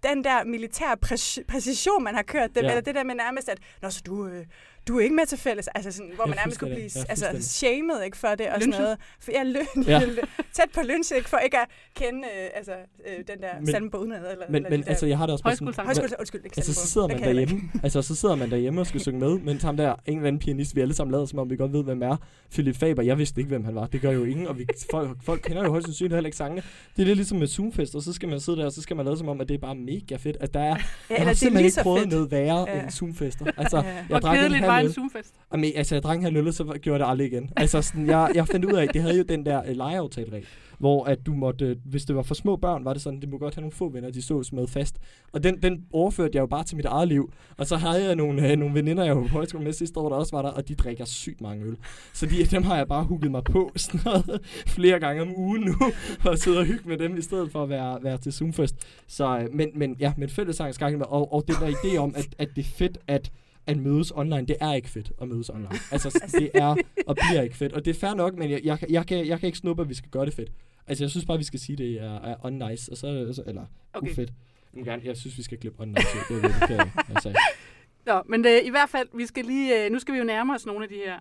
den 0.02 0.24
der 0.24 0.44
militær 0.44 0.94
præci- 1.06 1.44
præcision, 1.48 2.04
man 2.04 2.14
har 2.14 2.22
kørt, 2.22 2.50
det, 2.54 2.62
ja. 2.62 2.68
eller 2.68 2.80
det 2.80 2.94
der 2.94 3.04
med 3.04 3.14
nærmest, 3.14 3.48
at, 3.48 3.58
nå, 3.82 3.90
så 3.90 4.02
du, 4.06 4.26
øh, 4.26 4.46
du 4.88 4.96
er 4.98 5.02
ikke 5.02 5.14
med 5.14 5.26
til 5.26 5.38
fælles, 5.38 5.68
altså 5.68 5.92
sådan, 5.92 6.12
hvor 6.14 6.26
man 6.26 6.36
nærmest 6.36 6.60
kunne 6.60 6.70
blive 6.74 6.90
altså, 7.08 7.26
shamed, 7.40 8.02
ikke, 8.04 8.16
for 8.16 8.28
det, 8.28 8.40
og 8.46 8.52
Lynchet. 8.60 8.74
sådan 8.74 8.82
noget. 8.82 8.98
For 9.20 9.32
jeg 9.32 9.46
løn, 9.46 9.84
Ja. 9.86 10.00
tæt 10.56 10.70
på 10.74 10.80
lynch, 10.84 11.12
ikke, 11.16 11.28
for 11.28 11.36
ikke 11.36 11.58
at 11.58 11.66
kende, 11.96 12.18
øh, 12.18 12.48
altså, 12.54 12.72
øh, 12.72 13.16
den 13.28 13.42
der 13.42 13.48
Men- 13.58 13.66
salme 13.66 13.90
på 13.90 13.96
udenad, 13.98 14.18
eller, 14.18 14.32
Men, 14.48 14.56
eller 14.56 14.70
men 14.70 14.84
altså, 14.86 15.06
jeg 15.06 15.18
har 15.18 15.26
det 15.26 15.32
også 15.32 15.42
bare 15.42 15.50
Højskolesang. 15.50 15.86
Højskole, 15.86 16.08
undskyld, 16.18 16.40
ikke 16.44 16.54
Altså, 16.56 16.74
så 16.74 16.80
på. 16.80 16.86
sidder 16.86 17.08
man 17.08 17.22
derhjemme, 17.22 17.60
altså, 17.82 18.02
så 18.02 18.14
sidder 18.14 18.34
man 18.36 18.50
derhjemme 18.50 18.80
og 18.80 18.86
skal 18.86 19.00
synge 19.00 19.20
med, 19.20 19.38
mens 19.38 19.62
ham 19.62 19.76
der, 19.76 19.94
en 20.06 20.16
eller 20.16 20.26
anden 20.28 20.40
pianist, 20.40 20.76
vi 20.76 20.80
alle 20.80 20.94
sammen 20.94 21.12
lader, 21.12 21.24
som 21.26 21.38
om 21.38 21.50
vi 21.50 21.56
godt 21.56 21.72
ved, 21.72 21.84
hvem 21.84 22.02
er. 22.02 22.16
Philip 22.52 22.76
Faber, 22.76 23.02
jeg 23.02 23.18
vidste 23.18 23.40
ikke, 23.40 23.48
hvem 23.48 23.64
han 23.64 23.74
var. 23.74 23.86
Det 23.86 24.00
gør 24.00 24.10
jo 24.10 24.24
ingen, 24.24 24.46
og 24.46 24.58
vi, 24.58 24.66
folk, 24.90 25.10
folk 25.24 25.40
kender 25.44 25.62
jo 25.64 25.70
højst 25.70 25.86
sandsynligt 25.86 26.14
heller 26.14 26.26
ikke 26.28 26.36
sangene. 26.36 26.62
Det 26.96 27.02
er 27.02 27.06
lidt 27.06 27.16
ligesom 27.16 27.38
med 27.38 27.46
Zoomfest, 27.46 27.94
og 27.94 28.02
så 28.02 28.12
skal 28.12 28.28
man 28.28 28.40
sidde 28.40 28.58
der, 28.58 28.66
og 28.66 28.72
så 28.72 28.82
skal 28.82 28.96
man 28.96 29.04
lade 29.06 29.16
som 29.18 29.28
om, 29.28 29.40
at 29.40 29.48
det 29.48 29.54
er 29.54 29.58
bare 29.58 29.74
mega 29.74 30.16
fedt. 30.16 30.36
At 30.40 30.54
der 30.54 30.60
er, 30.60 30.64
Ja, 30.64 30.72
jeg 30.74 30.78
eller 31.08 31.18
har 31.18 31.24
det 31.24 31.30
er 31.30 31.34
simpelthen 31.34 31.64
ikke 31.66 31.80
prøvet 31.82 32.00
fedt. 32.00 32.10
noget 32.12 32.30
værre 32.30 32.66
Ja. 32.68 32.82
end 32.82 32.90
Zoomfester. 32.90 33.46
Altså, 33.56 33.84
jeg 34.08 34.22
drak 34.22 34.38
en 34.38 34.52
var 34.72 34.78
en 34.78 34.86
øl. 34.86 34.92
Zoom-fest? 34.92 35.34
Jamen, 35.52 35.72
altså, 35.76 35.94
jeg 35.94 36.02
drak 36.02 36.18
en 36.18 36.24
halv 36.24 36.36
øl, 36.36 36.48
og 36.48 36.54
så 36.54 36.64
gjorde 36.64 36.90
jeg 36.90 37.00
det 37.00 37.10
aldrig 37.10 37.32
igen. 37.32 37.50
Altså, 37.56 37.82
sådan, 37.82 38.06
jeg, 38.06 38.30
jeg 38.34 38.48
fandt 38.48 38.64
ud 38.64 38.72
af, 38.72 38.82
at 38.82 38.90
det 38.94 39.02
havde 39.02 39.16
jo 39.16 39.22
den 39.22 39.46
der 39.46 39.62
uh, 39.62 39.76
legeaftaleregel, 39.76 40.46
hvor 40.78 41.04
at 41.04 41.26
du 41.26 41.34
måtte, 41.34 41.64
øh, 41.64 41.76
hvis 41.84 42.04
det 42.04 42.16
var 42.16 42.22
for 42.22 42.34
små 42.34 42.56
børn, 42.56 42.84
var 42.84 42.92
det 42.92 43.02
sådan, 43.02 43.20
det 43.20 43.28
må 43.28 43.38
godt 43.38 43.54
have 43.54 43.62
nogle 43.62 43.72
få 43.72 43.88
venner, 43.88 44.10
de 44.10 44.22
sås 44.22 44.52
med 44.52 44.66
fast. 44.66 44.98
Og 45.32 45.42
den, 45.42 45.62
den 45.62 45.84
overførte 45.92 46.30
jeg 46.34 46.40
jo 46.40 46.46
bare 46.46 46.64
til 46.64 46.76
mit 46.76 46.84
eget 46.84 47.08
liv. 47.08 47.32
Og 47.56 47.66
så 47.66 47.76
havde 47.76 48.04
jeg 48.04 48.16
nogle, 48.16 48.50
øh, 48.50 48.56
nogle 48.58 48.74
veninder, 48.74 49.04
jeg 49.04 49.16
var 49.16 49.22
på 49.22 49.28
højskole 49.28 49.64
med 49.64 49.72
sidste 49.72 50.00
år, 50.00 50.08
der 50.08 50.16
også 50.16 50.36
var 50.36 50.42
der, 50.42 50.48
og 50.48 50.68
de 50.68 50.74
drikker 50.74 51.04
sygt 51.04 51.40
mange 51.40 51.64
øl. 51.64 51.76
Så 52.12 52.26
de, 52.26 52.44
dem 52.44 52.62
har 52.62 52.76
jeg 52.76 52.88
bare 52.88 53.04
hugget 53.04 53.30
mig 53.30 53.44
på 53.44 53.72
sådan 53.76 54.00
noget, 54.04 54.40
flere 54.76 55.00
gange 55.00 55.22
om 55.22 55.32
ugen 55.36 55.62
nu, 55.62 55.74
for 56.22 56.30
at 56.30 56.38
sidde 56.38 56.58
og 56.58 56.64
hygge 56.64 56.88
med 56.88 56.98
dem, 56.98 57.18
i 57.18 57.22
stedet 57.22 57.52
for 57.52 57.62
at 57.62 57.68
være, 57.68 57.98
være 58.02 58.18
til 58.18 58.32
Zoomfest. 58.32 58.74
Så, 59.06 59.38
øh, 59.38 59.54
men, 59.54 59.70
men 59.74 59.96
ja, 60.00 60.12
men 60.16 60.28
fællesang 60.28 60.74
skal 60.74 61.02
og, 61.02 61.32
og 61.32 61.44
den 61.46 61.54
der 61.54 61.68
idé 61.68 61.96
om, 61.96 62.14
at, 62.16 62.28
at 62.38 62.48
det 62.56 62.64
er 62.64 62.68
fedt, 62.68 62.98
at 63.06 63.30
at 63.70 63.78
mødes 63.78 64.12
online, 64.14 64.46
det 64.46 64.56
er 64.60 64.72
ikke 64.72 64.88
fedt 64.88 65.12
at 65.22 65.28
mødes 65.28 65.50
online. 65.50 65.68
Altså, 65.92 66.28
det 66.38 66.50
er 66.54 66.76
og 67.06 67.16
bliver 67.30 67.42
ikke 67.42 67.56
fedt. 67.56 67.72
Og 67.72 67.84
det 67.84 67.96
er 67.96 68.00
fair 68.00 68.14
nok, 68.14 68.34
men 68.36 68.50
jeg, 68.50 68.60
jeg, 68.64 68.90
jeg, 68.90 69.06
kan, 69.06 69.26
jeg 69.26 69.40
kan 69.40 69.46
ikke 69.46 69.58
snuppe, 69.58 69.82
at 69.82 69.88
vi 69.88 69.94
skal 69.94 70.10
gøre 70.10 70.26
det 70.26 70.34
fedt. 70.34 70.52
Altså, 70.86 71.04
jeg 71.04 71.10
synes 71.10 71.26
bare, 71.26 71.38
vi 71.38 71.44
skal 71.44 71.60
sige, 71.60 71.76
det 71.76 72.00
er, 72.02 72.20
er 72.20 72.36
unnice, 72.44 72.92
og 72.92 72.96
så, 72.96 73.32
så 73.32 73.42
eller 73.46 73.66
Okay. 73.92 74.10
ufedt. 74.10 74.32
Jeg, 74.76 74.84
gerne, 74.84 75.02
jeg 75.04 75.16
synes, 75.16 75.38
vi 75.38 75.42
skal 75.42 75.58
klippe 75.58 75.80
unnice. 75.80 76.06
Det 76.28 76.36
er 76.36 76.40
virkelig 76.40 76.68
ked 76.68 76.78
af, 76.78 76.90
altså. 77.08 77.38
Nå, 78.06 78.22
men 78.26 78.46
øh, 78.46 78.58
i 78.64 78.70
hvert 78.70 78.88
fald, 78.90 79.08
vi 79.14 79.26
skal 79.26 79.44
lige, 79.44 79.84
øh, 79.84 79.92
nu 79.92 79.98
skal 79.98 80.14
vi 80.14 80.18
jo 80.18 80.24
nærme 80.24 80.54
os 80.54 80.66
nogle 80.66 80.82
af 80.82 80.88
de 80.88 80.94
her 80.94 81.18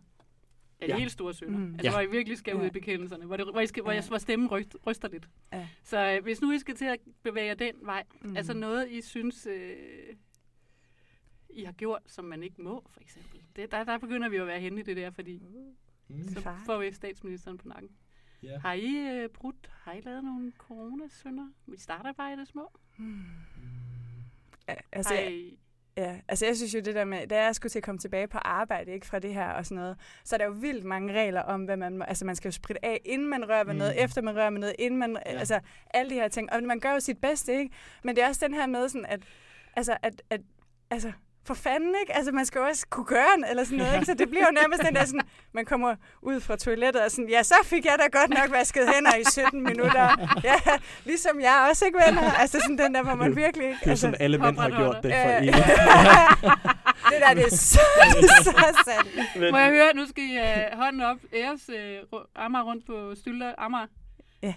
ja, 0.82 0.86
de 0.88 0.92
Ja. 0.92 0.98
helt 0.98 1.12
store 1.12 1.34
sønder. 1.34 1.58
Mm. 1.60 1.74
Altså, 1.74 1.88
Ja. 1.88 1.92
hvor 1.92 2.02
I 2.02 2.06
virkelig 2.18 2.38
skal 2.38 2.56
ud 2.56 2.62
Ja. 2.62 2.68
i 2.68 2.70
bekendelserne. 2.70 3.26
Hvor, 3.26 3.38
det, 3.38 3.46
hvor, 3.52 3.60
I 3.62 3.68
skal, 3.68 3.84
hvor, 3.84 3.92
Ja. 3.92 3.96
jeg, 3.98 4.04
hvor 4.08 4.18
stemmen 4.18 4.48
ryst, 4.52 4.76
ryster 4.88 5.08
lidt. 5.12 5.28
Ja. 5.54 5.68
Så 5.84 6.12
øh, 6.12 6.24
hvis 6.24 6.42
nu 6.42 6.52
I 6.52 6.60
skal 6.60 6.76
til 6.76 6.86
at 6.86 6.98
bevæge 7.24 7.48
jer 7.48 7.54
den 7.54 7.72
vej, 7.84 8.04
mm. 8.22 8.38
altså 8.38 8.54
noget, 8.54 8.88
I 8.90 9.02
synes, 9.02 9.48
øh, 9.52 9.72
I 11.50 11.64
har 11.64 11.72
gjort, 11.72 12.02
som 12.08 12.26
man 12.26 12.44
ikke 12.44 12.62
må, 12.62 12.88
for 12.94 13.00
eksempel. 13.02 13.42
Det, 13.56 13.72
der, 13.72 13.84
der 13.84 13.98
begynder 13.98 14.30
vi 14.30 14.38
at 14.38 14.48
være 14.48 14.60
henne 14.60 14.80
i 14.80 14.84
det 14.84 14.98
der, 14.98 15.12
fordi 15.12 15.42
Mm. 16.12 16.24
så 16.30 16.42
Far. 16.42 16.62
får 16.66 16.78
vi 16.78 16.92
statsministeren 16.92 17.58
på 17.58 17.68
nakken. 17.68 17.90
Ja. 18.44 18.60
Har 18.60 18.74
I 18.74 18.96
øh, 18.96 19.30
brudt, 19.30 19.72
har 19.84 19.94
I 19.94 20.02
lavet 20.02 20.24
nogle 20.24 20.52
coronasynder? 20.58 21.48
Vi 21.68 21.78
starter 21.78 22.14
bare 22.14 22.34
i 22.34 22.36
det 22.36 22.48
små. 22.48 22.72
Mm. 22.98 23.22
Ja, 24.68 24.76
altså, 24.92 25.14
har 25.14 25.22
jeg, 25.22 25.32
I, 25.32 25.60
ja, 25.98 26.20
altså 26.28 26.46
jeg 26.46 26.58
synes 26.58 26.74
jo 26.76 26.80
det 26.80 26.96
der 26.96 27.06
med, 27.06 27.28
da 27.28 27.44
jeg 27.44 27.56
skulle 27.56 27.70
til 27.70 27.80
at 27.80 27.84
komme 27.84 28.00
tilbage 28.00 28.28
på 28.28 28.38
arbejde, 28.38 28.92
ikke 28.92 29.06
fra 29.06 29.20
det 29.20 29.34
her 29.34 29.50
og 29.50 29.66
sådan 29.66 29.82
noget, 29.82 29.98
så 30.24 30.36
er 30.36 30.38
der 30.38 30.46
jo 30.46 30.52
vildt 30.52 30.84
mange 30.86 31.14
regler 31.14 31.42
om, 31.42 31.66
hvad 31.66 31.78
man 31.78 31.98
må, 31.98 32.04
altså 32.04 32.26
man 32.26 32.36
skal 32.36 32.48
jo 32.50 32.54
spritte 32.54 32.86
af, 32.86 33.02
inden 33.06 33.28
man 33.30 33.50
rører 33.50 33.64
ved 33.64 33.74
noget, 33.74 33.94
Mm. 33.98 34.04
efter 34.04 34.22
man 34.22 34.36
rører 34.36 34.50
med 34.50 34.60
noget, 34.60 34.76
inden 34.80 35.00
man, 35.00 35.12
ja. 35.26 35.32
altså 35.32 35.60
alle 35.94 36.10
de 36.10 36.16
her 36.16 36.28
ting, 36.28 36.52
og 36.54 36.64
man 36.64 36.80
gør 36.80 36.94
jo 36.94 37.00
sit 37.00 37.18
bedste, 37.22 37.54
ikke? 37.60 37.74
Men 38.04 38.16
det 38.16 38.24
er 38.24 38.28
også 38.28 38.46
den 38.48 38.54
her 38.56 38.68
med 38.68 38.90
sådan, 38.90 39.06
at, 39.06 39.24
altså, 39.76 39.98
at, 40.02 40.22
at 40.30 40.42
altså, 40.90 41.12
for 41.50 41.54
fanden, 41.54 41.94
ikke? 42.02 42.16
Altså, 42.18 42.32
man 42.32 42.46
skal 42.46 42.60
jo 42.60 42.66
også 42.66 42.88
kunne 42.90 43.06
gøre 43.06 43.32
en, 43.38 43.44
eller 43.50 43.64
sådan 43.64 43.78
noget, 43.78 43.94
ikke? 43.94 44.06
Så 44.06 44.14
det 44.14 44.30
bliver 44.30 44.46
jo 44.50 44.52
nærmest 44.62 44.82
den 44.88 44.96
der 44.96 45.06
sådan, 45.06 45.22
man 45.54 45.66
kommer 45.66 45.96
ud 46.22 46.40
fra 46.40 46.56
toilettet 46.56 47.02
og 47.06 47.12
sådan, 47.12 47.30
ja, 47.30 47.44
så 47.44 47.56
fik 47.64 47.86
jeg 47.86 47.96
da 48.04 48.18
godt 48.20 48.30
nok 48.30 48.52
vasket 48.52 48.84
hænder 48.94 49.16
i 49.16 49.24
17 49.24 49.64
minutter. 49.64 50.06
Ja, 50.44 50.60
ligesom 51.06 51.40
jeg 51.40 51.68
også, 51.70 51.86
ikke 51.86 52.00
venner? 52.08 52.32
Altså 52.44 52.60
sådan 52.60 52.78
den 52.78 52.96
der, 52.96 53.04
hvor 53.04 53.16
man 53.16 53.36
virkelig 53.36 53.68
ikke... 53.68 53.80
Det 53.80 53.86
er 53.86 53.90
Altså, 53.90 54.02
sådan, 54.02 54.22
alle 54.22 54.38
mænd 54.38 54.58
har 54.60 54.70
gjort 54.70 54.98
det 55.04 55.12
for 55.12 55.30
Ja. 55.30 55.38
evigt. 55.38 55.56
det 57.12 57.18
der, 57.24 57.34
det 57.34 57.46
er 57.46 57.56
så, 57.56 57.80
det 58.22 58.24
er 58.24 58.44
så 58.44 58.84
sandt. 58.86 59.52
Må 59.52 59.58
jeg 59.58 59.70
høre, 59.70 59.94
nu 59.96 60.06
skal 60.06 60.24
I 60.24 60.34
have 60.36 60.66
hånden 60.76 61.02
op, 61.02 61.18
æres 61.34 61.70
øh, 61.70 61.98
Amager 62.36 62.64
rundt 62.64 62.86
på 62.86 63.16
Stylter 63.16 63.54
Amager. 63.58 63.88
Ja. 64.44 64.54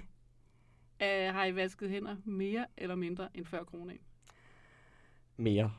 Uh, 1.00 1.34
har 1.34 1.44
I 1.44 1.56
vasket 1.56 1.90
hænder 1.90 2.16
mere 2.24 2.66
eller 2.78 2.94
mindre 2.94 3.28
end 3.34 3.46
før 3.46 3.64
corona? 3.64 3.92
Mere. 5.36 5.72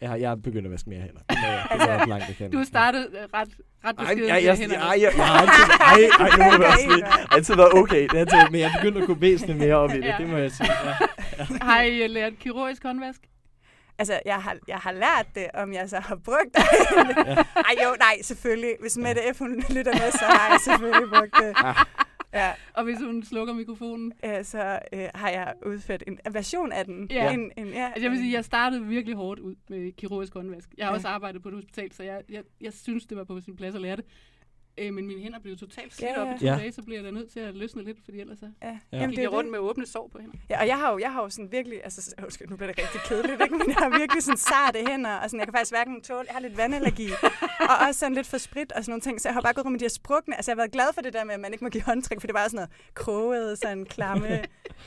Jeg, 0.00 0.08
har- 0.08 0.16
jeg 0.16 0.30
er 0.30 0.34
begyndt 0.36 0.66
at 0.66 0.72
vaske 0.72 0.90
mere 0.90 1.00
hænder. 1.00 1.20
Det 1.30 1.36
jeg, 1.42 1.66
det 1.70 1.78
må 1.78 1.82
Altså, 1.84 1.90
jeg 1.92 2.08
langt 2.08 2.28
erkende. 2.28 2.50
Du 2.52 2.58
har 2.58 2.64
startet 2.64 3.08
øh, 3.12 3.18
ret, 3.34 3.48
ret 3.84 3.94
Ej, 3.98 4.04
beskeden 4.04 4.28
jeg, 4.44 4.56
hænder. 4.56 4.76
jeg, 4.92 5.00
jeg, 5.00 5.12
jeg, 5.16 5.26
har 5.26 5.40
altid, 5.40 5.64
ej, 5.80 6.26
ej, 6.26 6.36
nu 6.36 6.44
må 6.52 6.58
være 6.58 7.34
altid 7.36 7.54
været 7.56 7.72
okay, 7.74 8.02
det 8.02 8.12
er 8.14 8.18
altid, 8.20 8.50
men 8.50 8.60
jeg 8.60 8.70
er 8.74 8.80
begyndt 8.80 8.98
at 8.98 9.06
gå 9.06 9.14
væsentligt 9.14 9.58
mere 9.58 9.74
op 9.74 9.90
i 9.90 9.96
det, 9.96 10.04
Ja. 10.04 10.16
det 10.18 10.28
må 10.28 10.36
jeg 10.36 10.50
sige. 10.50 10.70
Ja. 10.84 11.44
Har 11.70 11.82
I 11.82 12.02
øh, 12.02 12.10
lært 12.10 12.32
kirurgisk 12.38 12.82
håndvask? 12.82 13.20
Altså, 13.98 14.20
jeg 14.26 14.34
har, 14.36 14.56
jeg 14.68 14.76
har 14.76 14.92
lært 14.92 15.26
det, 15.34 15.46
om 15.54 15.72
jeg 15.72 15.90
så 15.90 16.00
har 16.00 16.14
brugt 16.24 16.52
det. 16.54 16.62
Ej, 17.68 17.74
jo, 17.84 17.90
nej, 17.98 18.22
selvfølgelig. 18.22 18.74
Hvis 18.80 18.96
Mette 18.96 19.20
F. 19.34 19.38
hun 19.38 19.64
lytter 19.70 19.92
med, 19.92 20.10
så 20.12 20.24
har 20.24 20.48
jeg 20.50 20.58
selvfølgelig 20.64 21.08
brugt 21.14 21.34
det. 21.42 21.54
Ja, 21.64 21.72
Og 22.76 22.84
hvis 22.84 22.98
hun 22.98 23.22
slukker 23.22 23.54
mikrofonen? 23.54 24.12
øh, 24.24 24.44
så 24.44 24.78
øh, 24.92 25.04
har 25.14 25.28
jeg 25.30 25.54
udført 25.66 26.04
en 26.06 26.18
version 26.32 26.72
af 26.72 26.84
den. 26.84 27.06
Ja. 27.10 27.32
En, 27.32 27.52
en, 27.56 27.66
ja 27.68 27.86
Altså 27.86 28.02
jeg 28.02 28.10
vil 28.10 28.18
sige, 28.18 28.32
jeg 28.32 28.44
startede 28.44 28.86
virkelig 28.86 29.16
hårdt 29.16 29.40
ud 29.40 29.54
med 29.68 29.92
kirurgisk 29.92 30.34
håndvask. 30.34 30.68
Jeg 30.78 30.86
har 30.86 30.92
Ja. 30.92 30.96
også 30.96 31.08
arbejdet 31.08 31.42
på 31.42 31.48
et 31.48 31.54
hospital, 31.54 31.92
så 31.92 32.02
jeg, 32.02 32.22
jeg, 32.30 32.42
jeg 32.60 32.72
synes, 32.72 33.06
det 33.06 33.16
var 33.16 33.24
på 33.24 33.40
sin 33.40 33.56
plads 33.56 33.74
at 33.74 33.80
lære 33.80 33.96
det. 33.96 34.04
Øh, 34.78 34.92
men 34.94 35.06
mine 35.06 35.20
hænder 35.22 35.38
blev 35.40 35.56
totalt 35.56 35.94
slidt 35.94 36.10
Ja, 36.16 36.20
op 36.22 36.26
i 36.26 36.30
ja. 36.30 36.36
to 36.38 36.44
Ja. 36.46 36.54
dage, 36.62 36.72
så 36.72 36.82
bliver 36.82 36.98
jeg 36.98 37.04
da 37.04 37.10
nødt 37.10 37.30
til 37.32 37.40
at 37.40 37.54
løsne 37.56 37.84
lidt, 37.84 37.98
fordi 38.04 38.20
ellers 38.20 38.38
så 38.38 38.46
Ja. 38.62 38.68
Ja. 38.68 38.76
Jamen, 38.92 39.08
gik 39.08 39.16
det 39.16 39.18
er 39.18 39.22
jeg 39.28 39.32
rundt 39.32 39.46
det. 39.46 39.50
med 39.52 39.58
åbne 39.58 39.86
sår 39.86 40.08
på 40.12 40.18
hænder. 40.20 40.36
Ja, 40.50 40.60
og 40.60 40.66
jeg 40.66 40.76
har 40.78 40.92
jo, 40.92 40.98
jeg 40.98 41.12
har 41.12 41.22
jo 41.22 41.28
sådan 41.30 41.52
virkelig, 41.52 41.78
altså 41.84 42.14
undskyld, 42.22 42.48
nu 42.48 42.56
bliver 42.56 42.72
det 42.72 42.78
rigtig 42.84 43.00
kedeligt, 43.08 43.40
ikke? 43.42 43.54
men 43.58 43.68
jeg 43.68 43.76
har 43.84 43.98
virkelig 43.98 44.22
sådan 44.22 44.38
sarte 44.38 44.78
hænder, 44.90 45.14
og 45.14 45.24
sådan, 45.30 45.38
jeg 45.40 45.46
kan 45.46 45.54
faktisk 45.54 45.72
hverken 45.72 46.00
tåle, 46.02 46.24
jeg 46.28 46.34
har 46.34 46.40
lidt 46.40 46.56
vandallergi, 46.56 47.08
og 47.70 47.74
også 47.88 47.98
sådan 48.00 48.14
lidt 48.14 48.26
for 48.26 48.38
sprit 48.38 48.72
og 48.72 48.84
sådan 48.84 48.90
nogle 48.92 49.00
ting, 49.00 49.20
så 49.20 49.28
jeg 49.28 49.34
har 49.34 49.40
bare 49.40 49.52
gået 49.54 49.64
rundt 49.64 49.72
med 49.74 49.80
de 49.80 49.84
her 49.84 49.90
sprukne, 50.00 50.34
altså 50.36 50.50
jeg 50.50 50.54
har 50.56 50.60
været 50.64 50.72
glad 50.72 50.88
for 50.94 51.00
det 51.06 51.12
der 51.12 51.24
med, 51.24 51.34
at 51.34 51.40
man 51.40 51.52
ikke 51.52 51.64
må 51.64 51.70
give 51.70 51.82
håndtryk, 51.82 52.20
for 52.20 52.26
det 52.26 52.34
var 52.34 52.44
sådan 52.44 52.56
noget 52.56 52.70
kroget, 52.94 53.58
sådan 53.58 53.84
klamme, 53.94 54.28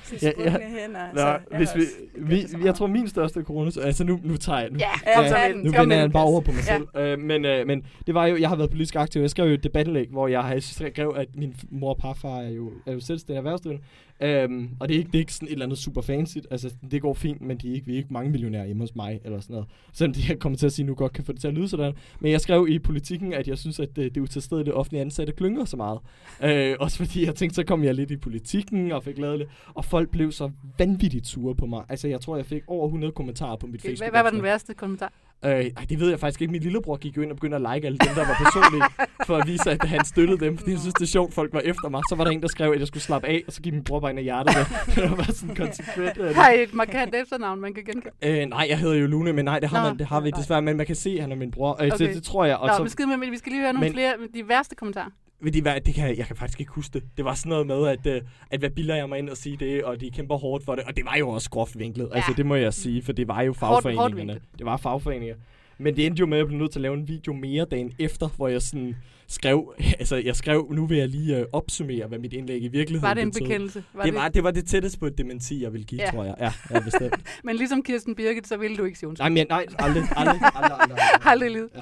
sådan 0.03 0.33
Ja, 0.37 0.51
ja. 0.51 0.67
hænder. 0.77 1.05
Nå, 1.13 1.19
så 1.19 1.25
jeg 1.27 1.39
hvis 1.57 1.69
vi, 1.75 1.83
vi, 2.17 2.47
så 2.47 2.57
jeg 2.63 2.75
tror 2.75 2.87
min 2.87 3.07
største 3.07 3.43
corona, 3.43 3.71
altså 3.83 4.03
nu, 4.03 4.19
nu 4.23 4.37
tager 4.37 4.59
jeg, 4.59 4.69
nu, 4.69 4.77
Ja, 4.79 4.89
Ja, 5.05 5.21
ja, 5.21 5.41
ja, 5.47 5.53
nu 5.53 5.71
vender 5.71 5.95
jeg 5.95 6.03
den, 6.03 6.11
bare 6.11 6.23
over 6.25 6.41
på 6.41 6.51
mig 6.51 6.63
selv. 6.63 6.87
Øh, 6.97 7.19
men, 7.19 7.45
øh, 7.45 7.67
men 7.67 7.85
det 8.07 8.13
var 8.15 8.25
jo, 8.25 8.37
jeg 8.37 8.49
har 8.49 8.55
været 8.55 8.69
politisk 8.69 8.95
aktiv. 8.95 9.21
Jeg 9.21 9.29
skrev 9.29 9.45
jo 9.47 9.53
et 9.53 9.63
debatindlæg, 9.85 10.09
hvor 10.09 10.27
jeg 10.27 10.43
har 10.43 10.59
skrev, 10.59 11.13
at 11.17 11.35
min 11.35 11.55
mor 11.69 11.89
og 11.89 11.97
parfar 11.97 12.39
er 12.39 12.49
jo, 12.49 12.71
er 12.85 12.93
jo 12.93 12.99
selvstændige 12.99 13.37
erhvervsdrivende. 13.37 13.83
Øhm, 14.21 14.69
og 14.79 14.89
det 14.89 14.95
er, 14.95 14.97
ikke, 14.99 15.07
det 15.07 15.15
er 15.15 15.19
ikke 15.19 15.33
sådan 15.33 15.47
et 15.47 15.51
eller 15.51 15.65
andet 15.65 15.77
super 15.77 16.01
fancy. 16.01 16.37
Altså, 16.51 16.73
det 16.91 17.01
går 17.01 17.13
fint, 17.13 17.41
men 17.41 17.57
de 17.57 17.69
er 17.69 17.73
ikke, 17.73 17.85
vi 17.85 17.93
er 17.93 17.97
ikke 17.97 18.13
mange 18.13 18.31
millionærer 18.31 18.65
hjemme 18.65 18.83
hos 18.83 18.95
mig, 18.95 19.19
eller 19.23 19.39
sådan 19.39 19.53
noget. 19.53 19.67
Selvom 19.93 20.13
de 20.13 20.21
her 20.21 20.35
kommer 20.35 20.57
til 20.57 20.65
at 20.65 20.73
sige, 20.73 20.85
nu 20.85 20.95
godt 20.95 21.13
kan 21.13 21.23
få 21.23 21.31
det 21.31 21.41
til 21.41 21.47
at 21.47 21.53
lyde 21.53 21.67
sådan. 21.67 21.93
Men 22.19 22.31
jeg 22.31 22.41
skrev 22.41 22.67
i 22.69 22.79
politikken, 22.79 23.33
at 23.33 23.47
jeg 23.47 23.57
synes, 23.57 23.79
at 23.79 23.95
det, 23.95 24.15
det 24.15 24.21
det 24.51 24.73
offentlige 24.73 25.01
ansatte 25.01 25.33
klynger 25.33 25.65
så 25.65 25.77
meget. 25.77 25.99
Øh, 26.43 26.75
også 26.79 26.97
fordi 26.97 27.25
jeg 27.25 27.35
tænkte, 27.35 27.55
så 27.55 27.63
kom 27.63 27.83
jeg 27.83 27.93
lidt 27.93 28.11
i 28.11 28.17
politikken 28.17 28.91
og 28.91 29.03
fik 29.03 29.17
lavet 29.17 29.39
det. 29.39 29.47
Og 29.73 29.85
folk 29.85 30.09
blev 30.09 30.31
så 30.31 30.51
vanvittigt 30.77 31.27
sure 31.27 31.55
på 31.55 31.65
mig. 31.65 31.83
Altså, 31.89 32.07
jeg 32.07 32.21
tror, 32.21 32.35
jeg 32.35 32.45
fik 32.45 32.63
over 32.67 32.85
100 32.85 33.13
kommentarer 33.13 33.55
på 33.55 33.67
mit 33.67 33.81
Facebook. 33.81 34.11
Hvad 34.11 34.23
var 34.23 34.29
den 34.29 34.43
værste 34.43 34.73
kommentar? 34.73 35.13
Øh, 35.45 35.51
ej, 35.51 35.71
det 35.89 35.99
ved 35.99 36.09
jeg 36.09 36.19
faktisk 36.19 36.41
ikke. 36.41 36.51
Min 36.51 36.61
lillebror 36.61 36.97
gik 36.97 37.17
jo 37.17 37.21
ind 37.21 37.31
og 37.31 37.35
begyndte 37.37 37.55
at 37.57 37.61
like 37.75 37.85
alle 37.87 37.97
dem, 37.97 38.07
der 38.15 38.25
var 38.27 38.35
personlige, 38.43 38.83
for 39.25 39.37
at 39.37 39.47
vise, 39.47 39.71
at 39.71 39.83
han 39.83 40.05
støttede 40.05 40.39
dem, 40.45 40.57
fordi 40.57 40.71
jeg 40.71 40.79
synes, 40.79 40.93
det 40.93 41.01
er 41.01 41.05
sjovt, 41.07 41.33
folk 41.33 41.53
var 41.53 41.59
efter 41.59 41.89
mig. 41.89 42.01
Så 42.09 42.15
var 42.15 42.23
der 42.23 42.31
en, 42.31 42.41
der 42.41 42.47
skrev, 42.47 42.71
at 42.71 42.79
jeg 42.79 42.87
skulle 42.87 43.03
slappe 43.03 43.27
af, 43.27 43.43
og 43.47 43.53
så 43.53 43.61
give 43.61 43.73
min 43.75 43.83
bror 43.83 43.99
bare 43.99 44.11
en 44.11 44.17
af 44.17 44.23
hjertet. 44.23 44.55
det 44.95 45.09
var 45.09 45.15
bare 45.15 45.31
sådan 45.33 45.55
konsekvent. 45.55 46.17
øh, 46.17 46.35
Har 46.35 46.49
I 46.51 46.63
et 46.63 46.73
markant 46.73 47.15
efternavn, 47.15 47.61
man 47.61 47.73
kan 47.73 47.83
genkende? 47.83 48.41
Øh, 48.41 48.45
nej, 48.49 48.65
jeg 48.69 48.77
hedder 48.79 48.95
jo 48.95 49.07
Lune, 49.07 49.33
men 49.33 49.45
nej, 49.45 49.59
det 49.59 49.69
har, 49.69 49.83
Nå, 49.83 49.89
man, 49.89 49.97
det 49.99 50.07
har 50.07 50.19
vi 50.21 50.29
nej. 50.29 50.39
desværre, 50.39 50.61
men 50.61 50.77
man 50.77 50.85
kan 50.85 50.95
se, 50.95 51.09
at 51.09 51.21
han 51.21 51.31
er 51.31 51.35
min 51.35 51.51
bror. 51.51 51.77
Øh, 51.83 51.91
Okay. 51.93 52.13
det 52.13 52.23
tror 52.23 52.45
jeg. 52.45 52.57
Og 52.57 52.67
Nå, 52.67 52.73
så, 52.73 52.81
men 52.83 52.89
skide 52.89 53.07
med, 53.07 53.17
men 53.17 53.31
vi 53.31 53.37
skal 53.37 53.51
lige 53.51 53.61
høre 53.61 53.73
nogle 53.73 53.85
Men- 53.87 53.93
flere, 53.93 54.13
de 54.33 54.47
værste 54.49 54.75
kommentarer. 54.75 55.09
Ved 55.43 55.51
de 55.51 55.61
hvad, 55.61 55.81
det 55.81 55.93
kan, 55.95 56.17
jeg- 56.17 56.27
kan 56.27 56.35
faktisk 56.35 56.59
ikke 56.59 56.71
huske 56.71 56.93
det. 56.93 57.03
Det 57.17 57.25
var 57.25 57.33
sådan 57.33 57.49
noget 57.49 57.67
med, 57.67 57.87
at, 57.87 58.05
øh, 58.07 58.21
at 58.51 58.59
hvad 58.59 58.69
bilder 58.69 58.95
jeg 58.95 59.09
mig 59.09 59.19
ind 59.19 59.29
og 59.29 59.37
sige 59.37 59.57
det, 59.57 59.83
og 59.83 60.01
de 60.01 60.11
kæmper 60.11 60.37
hårdt 60.37 60.65
for 60.65 60.75
det. 60.75 60.83
Og 60.83 60.95
det 60.97 61.05
var 61.05 61.15
jo 61.15 61.29
også 61.29 61.49
groft 61.49 61.79
vinklet. 61.79 62.07
Ja. 62.11 62.15
Altså, 62.15 62.31
Ja. 62.31 62.35
det 62.37 62.45
må 62.45 62.55
jeg 62.55 62.73
sige, 62.73 63.01
for 63.01 63.11
det 63.11 63.27
var 63.27 63.41
jo 63.41 63.51
Hårdt- 63.53 63.65
hårdt 63.65 63.83
fagforeningerne. 63.83 64.15
vinklet. 64.33 64.57
det 64.57 64.65
var 64.65 64.77
fagforeninger. 64.77 65.35
Men 65.77 65.95
det 65.95 66.05
endte 66.05 66.19
jo 66.19 66.25
med, 66.25 66.37
at 66.37 66.39
jeg 66.39 66.47
blev 66.47 66.59
nødt 66.59 66.71
til 66.71 66.79
at 66.79 66.81
lave 66.81 66.93
en 66.93 67.07
video 67.07 67.33
mere 67.33 67.65
dagen 67.65 67.91
efter, 67.99 68.27
hvor 68.27 68.47
jeg 68.47 68.61
sådan 68.61 68.95
skrev, 69.27 69.73
altså 69.99 70.15
jeg 70.15 70.35
skrev, 70.35 70.67
nu 70.71 70.85
vil 70.85 70.97
jeg 70.97 71.07
lige 71.09 71.37
øh, 71.39 71.45
opsummere, 71.53 72.07
hvad 72.07 72.19
mit 72.19 72.33
indlæg 72.33 72.63
i 72.63 72.67
virkeligheden 72.67 73.01
Var 73.09 73.13
det 73.13 73.21
en 73.21 73.31
betød. 73.31 73.41
bekendelse? 73.47 73.83
Var 73.93 74.03
Det 74.03 74.13
var, 74.13 74.29
det 74.29 74.43
var 74.43 74.51
det 74.51 74.65
tætteste 74.67 74.99
på 74.99 75.05
et 75.05 75.17
dementi, 75.17 75.63
jeg 75.63 75.73
ville 75.73 75.85
give, 75.85 76.01
Ja. 76.01 76.11
tror 76.11 76.23
jeg. 76.23 76.35
Ja, 76.39 76.51
ja 76.71 76.79
bestemt. 76.79 77.15
Men 77.45 77.55
ligesom 77.55 77.83
Kirsten 77.83 78.15
Birgit, 78.15 78.47
så 78.47 78.57
ville 78.57 78.77
du 78.77 78.83
ikke 78.83 78.99
sige 78.99 79.09
undskyld. 79.09 79.23
nej, 79.23 79.29
men 79.29 79.45
nej, 79.49 79.65
aldrig, 79.79 80.03
aldrig, 80.15 80.39
aldrig, 80.55 80.79
aldrig. 80.81 80.97
Aldrig 81.25 81.49
i 81.51 81.53
livet. 81.53 81.69
Ja. 81.75 81.81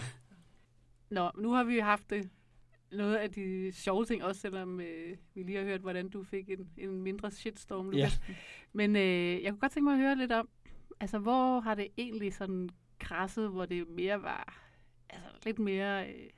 Nå, 1.11 1.29
nu 1.39 1.51
har 1.53 1.63
vi 1.63 1.79
haft 1.79 2.09
det. 2.09 2.21
Noget 2.91 3.15
af 3.15 3.31
de 3.31 3.71
sjove 3.71 4.05
ting, 4.05 4.23
også 4.23 4.41
selvom 4.41 4.79
øh, 4.79 5.17
vi 5.33 5.43
lige 5.43 5.57
har 5.57 5.65
hørt, 5.65 5.81
hvordan 5.81 6.09
du 6.09 6.23
fik 6.23 6.49
en, 6.49 6.69
en 6.77 7.01
mindre 7.01 7.31
shitstorm, 7.31 7.85
Lukas. 7.85 8.21
Ja. 8.27 8.33
Men 8.73 8.95
øh, 8.95 9.43
jeg 9.43 9.51
kunne 9.51 9.59
godt 9.59 9.71
tænke 9.71 9.83
mig 9.83 9.93
at 9.93 9.99
høre 9.99 10.15
lidt 10.15 10.31
om, 10.31 10.49
altså 10.99 11.19
hvor 11.19 11.59
har 11.59 11.75
det 11.75 11.87
egentlig 11.97 12.33
sådan 12.33 12.69
krasset, 12.99 13.49
hvor 13.49 13.65
det 13.65 13.87
mere 13.89 14.21
var, 14.21 14.67
altså 15.09 15.29
lidt 15.45 15.59
mere, 15.59 16.13
øh, 16.13 16.29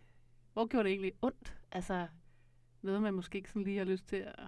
hvor 0.53 0.67
gjorde 0.67 0.83
det 0.83 0.91
egentlig 0.91 1.13
ondt? 1.21 1.57
Altså 1.71 2.07
noget, 2.81 3.01
man 3.01 3.13
måske 3.13 3.37
ikke 3.37 3.49
sådan 3.49 3.63
lige 3.63 3.77
har 3.77 3.85
lyst 3.85 4.07
til 4.07 4.15
at 4.15 4.39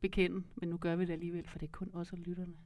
bekende, 0.00 0.46
men 0.54 0.68
nu 0.68 0.76
gør 0.76 0.96
vi 0.96 1.04
det 1.04 1.12
alligevel, 1.12 1.48
for 1.48 1.58
det 1.58 1.66
er 1.66 1.72
kun 1.72 1.90
os 1.92 2.12
og 2.12 2.18
lytterne. 2.18 2.56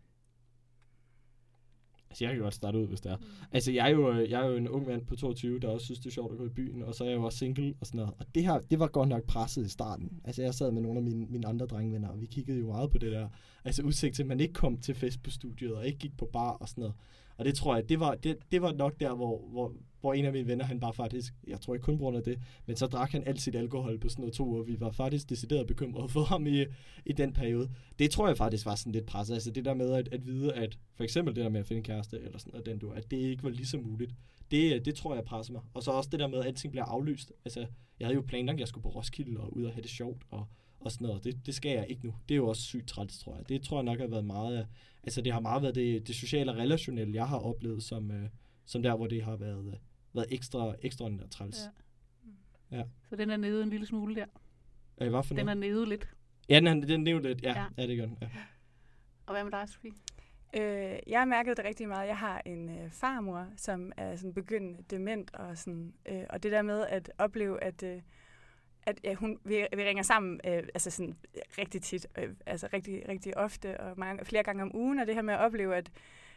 Altså, 2.13 2.25
jeg 2.25 2.35
kan 2.35 2.43
godt 2.43 2.55
starte 2.55 2.79
ud, 2.79 2.87
hvis 2.87 3.01
det 3.01 3.13
er. 3.13 3.17
Altså, 3.53 3.73
jeg 3.73 3.87
er, 3.87 3.91
jo, 3.91 4.13
øh, 4.13 4.31
jeg 4.31 4.43
er 4.43 4.47
jo 4.47 4.57
en 4.57 4.69
ung 4.69 4.87
mand 4.87 5.07
på 5.07 5.17
22, 5.17 5.59
der 5.61 5.69
også 5.69 5.85
synes, 5.85 5.99
det 5.99 6.07
er 6.07 6.11
sjovt 6.11 6.33
at 6.33 6.39
gå 6.39 6.47
i 6.47 6.49
byen, 6.49 6.83
og 6.83 6.95
så 6.95 7.05
er 7.05 7.09
jeg 7.09 7.17
jo 7.17 7.23
også 7.23 7.39
single 7.39 7.75
og 7.81 7.87
sådan 7.87 7.99
noget. 7.99 8.15
Og 8.19 8.27
det 8.35 8.45
her, 8.45 8.61
det 8.71 8.79
var 8.79 8.87
godt 8.87 9.09
nok 9.09 9.25
presset 9.25 9.67
i 9.67 9.69
starten. 9.69 10.21
Altså, 10.25 10.43
jeg 10.43 10.55
sad 10.55 10.71
med 10.73 10.83
nogle 10.83 10.99
af 10.99 11.03
mine, 11.03 11.27
mine 11.27 11.47
andre 11.47 11.67
drengvenner, 11.67 12.09
og 12.09 12.21
vi 12.21 12.27
kiggede 12.27 12.59
jo 12.59 12.67
meget 12.67 12.91
på 12.91 12.99
det 12.99 13.13
der. 13.13 13.29
Altså, 13.65 13.83
udsigt 13.83 14.15
til, 14.15 14.23
at 14.23 14.29
man 14.29 14.41
ikke 14.41 14.55
kom 14.55 14.77
til 14.77 14.95
fest 14.95 15.23
på 15.23 15.31
studiet, 15.31 15.75
og 15.75 15.87
ikke 15.87 15.99
gik 15.99 16.17
på 16.17 16.29
bar 16.33 16.51
og 16.51 16.69
sådan 16.69 16.83
noget. 16.83 16.95
Og 17.37 17.45
det 17.45 17.55
tror 17.55 17.75
jeg, 17.75 17.89
det 17.89 18.01
var, 18.01 18.15
det, 18.15 18.39
det 18.53 18.63
var 18.63 18.73
nok 18.73 19.01
der, 19.01 19.15
hvor, 19.15 19.49
hvor, 19.49 19.73
hvor 20.01 20.15
en 20.15 20.25
af 20.25 20.33
mine 20.33 20.49
venner, 20.49 20.65
han 20.65 20.81
bare 20.81 20.93
faktisk, 20.93 21.35
jeg 21.47 21.61
tror 21.61 21.75
ikke 21.75 21.85
kun 21.85 21.99
på 21.99 22.03
grund 22.03 22.17
af 22.17 22.23
det, 22.23 22.39
men 22.67 22.77
så 22.77 22.87
drak 22.87 23.11
han 23.13 23.23
alt 23.27 23.41
sit 23.41 23.55
alkohol 23.55 23.99
på 23.99 24.09
sådan 24.09 24.23
noget 24.23 24.35
to 24.35 24.47
uger. 24.47 24.63
Vi 24.63 24.81
var 24.81 24.91
faktisk 24.91 25.31
decideret 25.31 25.67
bekymrede 25.67 26.09
for 26.09 26.23
ham 26.23 26.47
i, 26.47 26.65
i 27.07 27.13
den 27.13 27.33
periode. 27.33 27.71
Det 27.99 28.11
tror 28.11 28.27
jeg 28.27 28.37
faktisk 28.37 28.67
var 28.67 28.75
sådan 28.75 28.93
lidt 28.93 29.07
presset. 29.07 29.35
Altså 29.35 29.51
det 29.51 29.65
der 29.65 29.75
med 29.75 29.93
at, 29.93 30.09
at 30.13 30.27
vide, 30.27 30.55
at 30.55 30.79
for 30.95 31.05
eksempel 31.05 31.37
det 31.37 31.45
der 31.45 31.51
med 31.51 31.61
at 31.61 31.67
finde 31.67 31.79
en 31.79 31.85
kæreste, 31.85 32.21
eller 32.21 32.39
sådan 32.39 32.51
noget, 32.51 32.67
den 32.67 32.79
du, 32.79 32.91
at 32.91 33.11
det 33.11 33.17
ikke 33.17 33.43
var 33.43 33.51
lige 33.51 33.67
så 33.67 33.79
muligt. 33.79 34.15
Det, 34.51 34.85
det 34.85 34.95
tror 34.95 35.15
jeg 35.15 35.25
presser 35.25 35.53
mig. 35.53 35.63
Og 35.75 35.83
så 35.83 35.91
også 35.91 36.11
det 36.13 36.21
der 36.21 36.27
med, 36.27 36.39
at 36.39 36.47
alting 36.47 36.71
bliver 36.73 36.85
aflyst. 36.85 37.33
Altså, 37.45 37.67
jeg 38.01 38.07
havde 38.07 38.15
jo 38.15 38.25
planlagt, 38.29 38.57
at 38.57 38.61
jeg 38.61 38.69
skulle 38.69 38.83
på 38.83 38.89
Roskilde 38.89 39.41
og 39.41 39.57
ud 39.57 39.65
og 39.65 39.73
have 39.73 39.83
det 39.83 39.91
sjovt 39.91 40.23
og, 40.31 40.47
og 40.85 40.93
sådan 40.93 41.07
noget. 41.07 41.25
Det, 41.25 41.47
det 41.47 41.55
skal 41.55 41.71
jeg 41.71 41.87
ikke 41.89 42.07
nu. 42.07 42.15
Det 42.29 42.35
er 42.35 42.37
jo 42.37 42.49
også 42.49 42.63
sygt 42.63 42.89
træls, 42.89 43.19
tror 43.19 43.37
jeg. 43.37 43.49
Det 43.49 43.63
tror 43.63 43.77
jeg 43.77 43.85
nok 43.85 43.99
har 44.01 44.07
været 44.07 44.25
meget 44.25 44.57
af, 44.57 44.67
altså 45.05 45.21
det 45.23 45.33
har 45.33 45.41
meget 45.41 45.63
været 45.63 45.75
det, 45.75 46.07
det 46.07 46.15
sociale 46.17 46.51
og 46.53 46.57
relationelle, 46.59 47.15
jeg 47.15 47.29
har 47.29 47.39
oplevet, 47.39 47.83
som, 47.83 48.11
øh, 48.11 48.29
som 48.67 48.83
der, 48.83 48.97
hvor 48.97 49.07
det 49.07 49.23
har 49.25 49.37
været, 49.37 49.67
øh, 49.67 49.75
været 50.15 50.27
ekstra, 50.31 50.75
ekstraordinært 50.83 51.31
træls. 51.31 51.59
Ja. 52.73 52.77
Ja. 52.79 52.85
Så 53.09 53.17
den 53.17 53.31
er 53.31 53.37
nede 53.37 53.63
en 53.63 53.71
lille 53.71 53.87
smule 53.87 54.15
der. 54.15 54.27
Ja. 55.01 55.09
Hvad 55.09 55.23
for 55.23 55.35
Den 55.35 55.47
noget? 55.47 55.57
er 55.57 55.61
nede 55.71 55.89
lidt. 55.89 56.09
Ja, 56.49 56.55
den, 56.57 56.67
er- 56.67 56.87
den 56.87 57.05
nævnte 57.05 57.29
lidt. 57.29 57.43
Ja, 57.43 57.51
Ja. 57.53 57.61
ja. 57.61 57.67
ja, 57.83 57.87
det 57.87 57.97
gør 57.99 58.07
den. 58.07 58.19
Ja. 58.23 58.29
Og 59.27 59.35
hvad 59.35 59.45
med 59.45 59.53
dig, 59.53 59.69
Sofie? 59.69 59.91
Øh, 60.57 60.99
jeg 61.07 61.21
har 61.21 61.25
mærket 61.25 61.57
det 61.57 61.65
rigtig 61.65 61.89
meget. 61.89 62.09
Jeg 62.09 62.19
har 62.19 62.43
en 62.47 62.69
øh, 62.69 62.91
farmor, 62.91 63.47
som 63.57 63.93
er 63.97 64.17
sådan 64.17 64.35
begyndende 64.35 64.83
dement, 64.91 65.35
og, 65.35 65.59
sådan, 65.59 65.95
øh, 66.09 66.23
og 66.31 66.43
det 66.43 66.53
der 66.53 66.63
med 66.63 66.87
at 66.89 67.13
opleve, 67.19 67.63
at, 67.65 67.83
øh, 67.83 68.03
at 68.87 69.01
ja, 69.05 69.15
hun, 69.15 69.39
vi, 69.45 69.67
vi 69.77 69.85
ringer 69.85 70.03
sammen 70.03 70.41
øh, 70.47 70.53
altså 70.57 70.91
sådan, 70.91 71.17
rigtig 71.59 71.83
tit, 71.83 72.07
øh, 72.19 72.29
altså 72.47 72.69
rigtig, 72.73 73.03
rigtig 73.09 73.37
ofte, 73.37 73.81
og 73.81 73.95
mange, 73.99 74.25
flere 74.25 74.43
gange 74.43 74.63
om 74.63 74.77
ugen, 74.77 74.99
og 74.99 75.07
det 75.07 75.15
her 75.15 75.23
med 75.23 75.35
at 75.35 75.41
opleve, 75.41 75.77
at, 75.77 75.91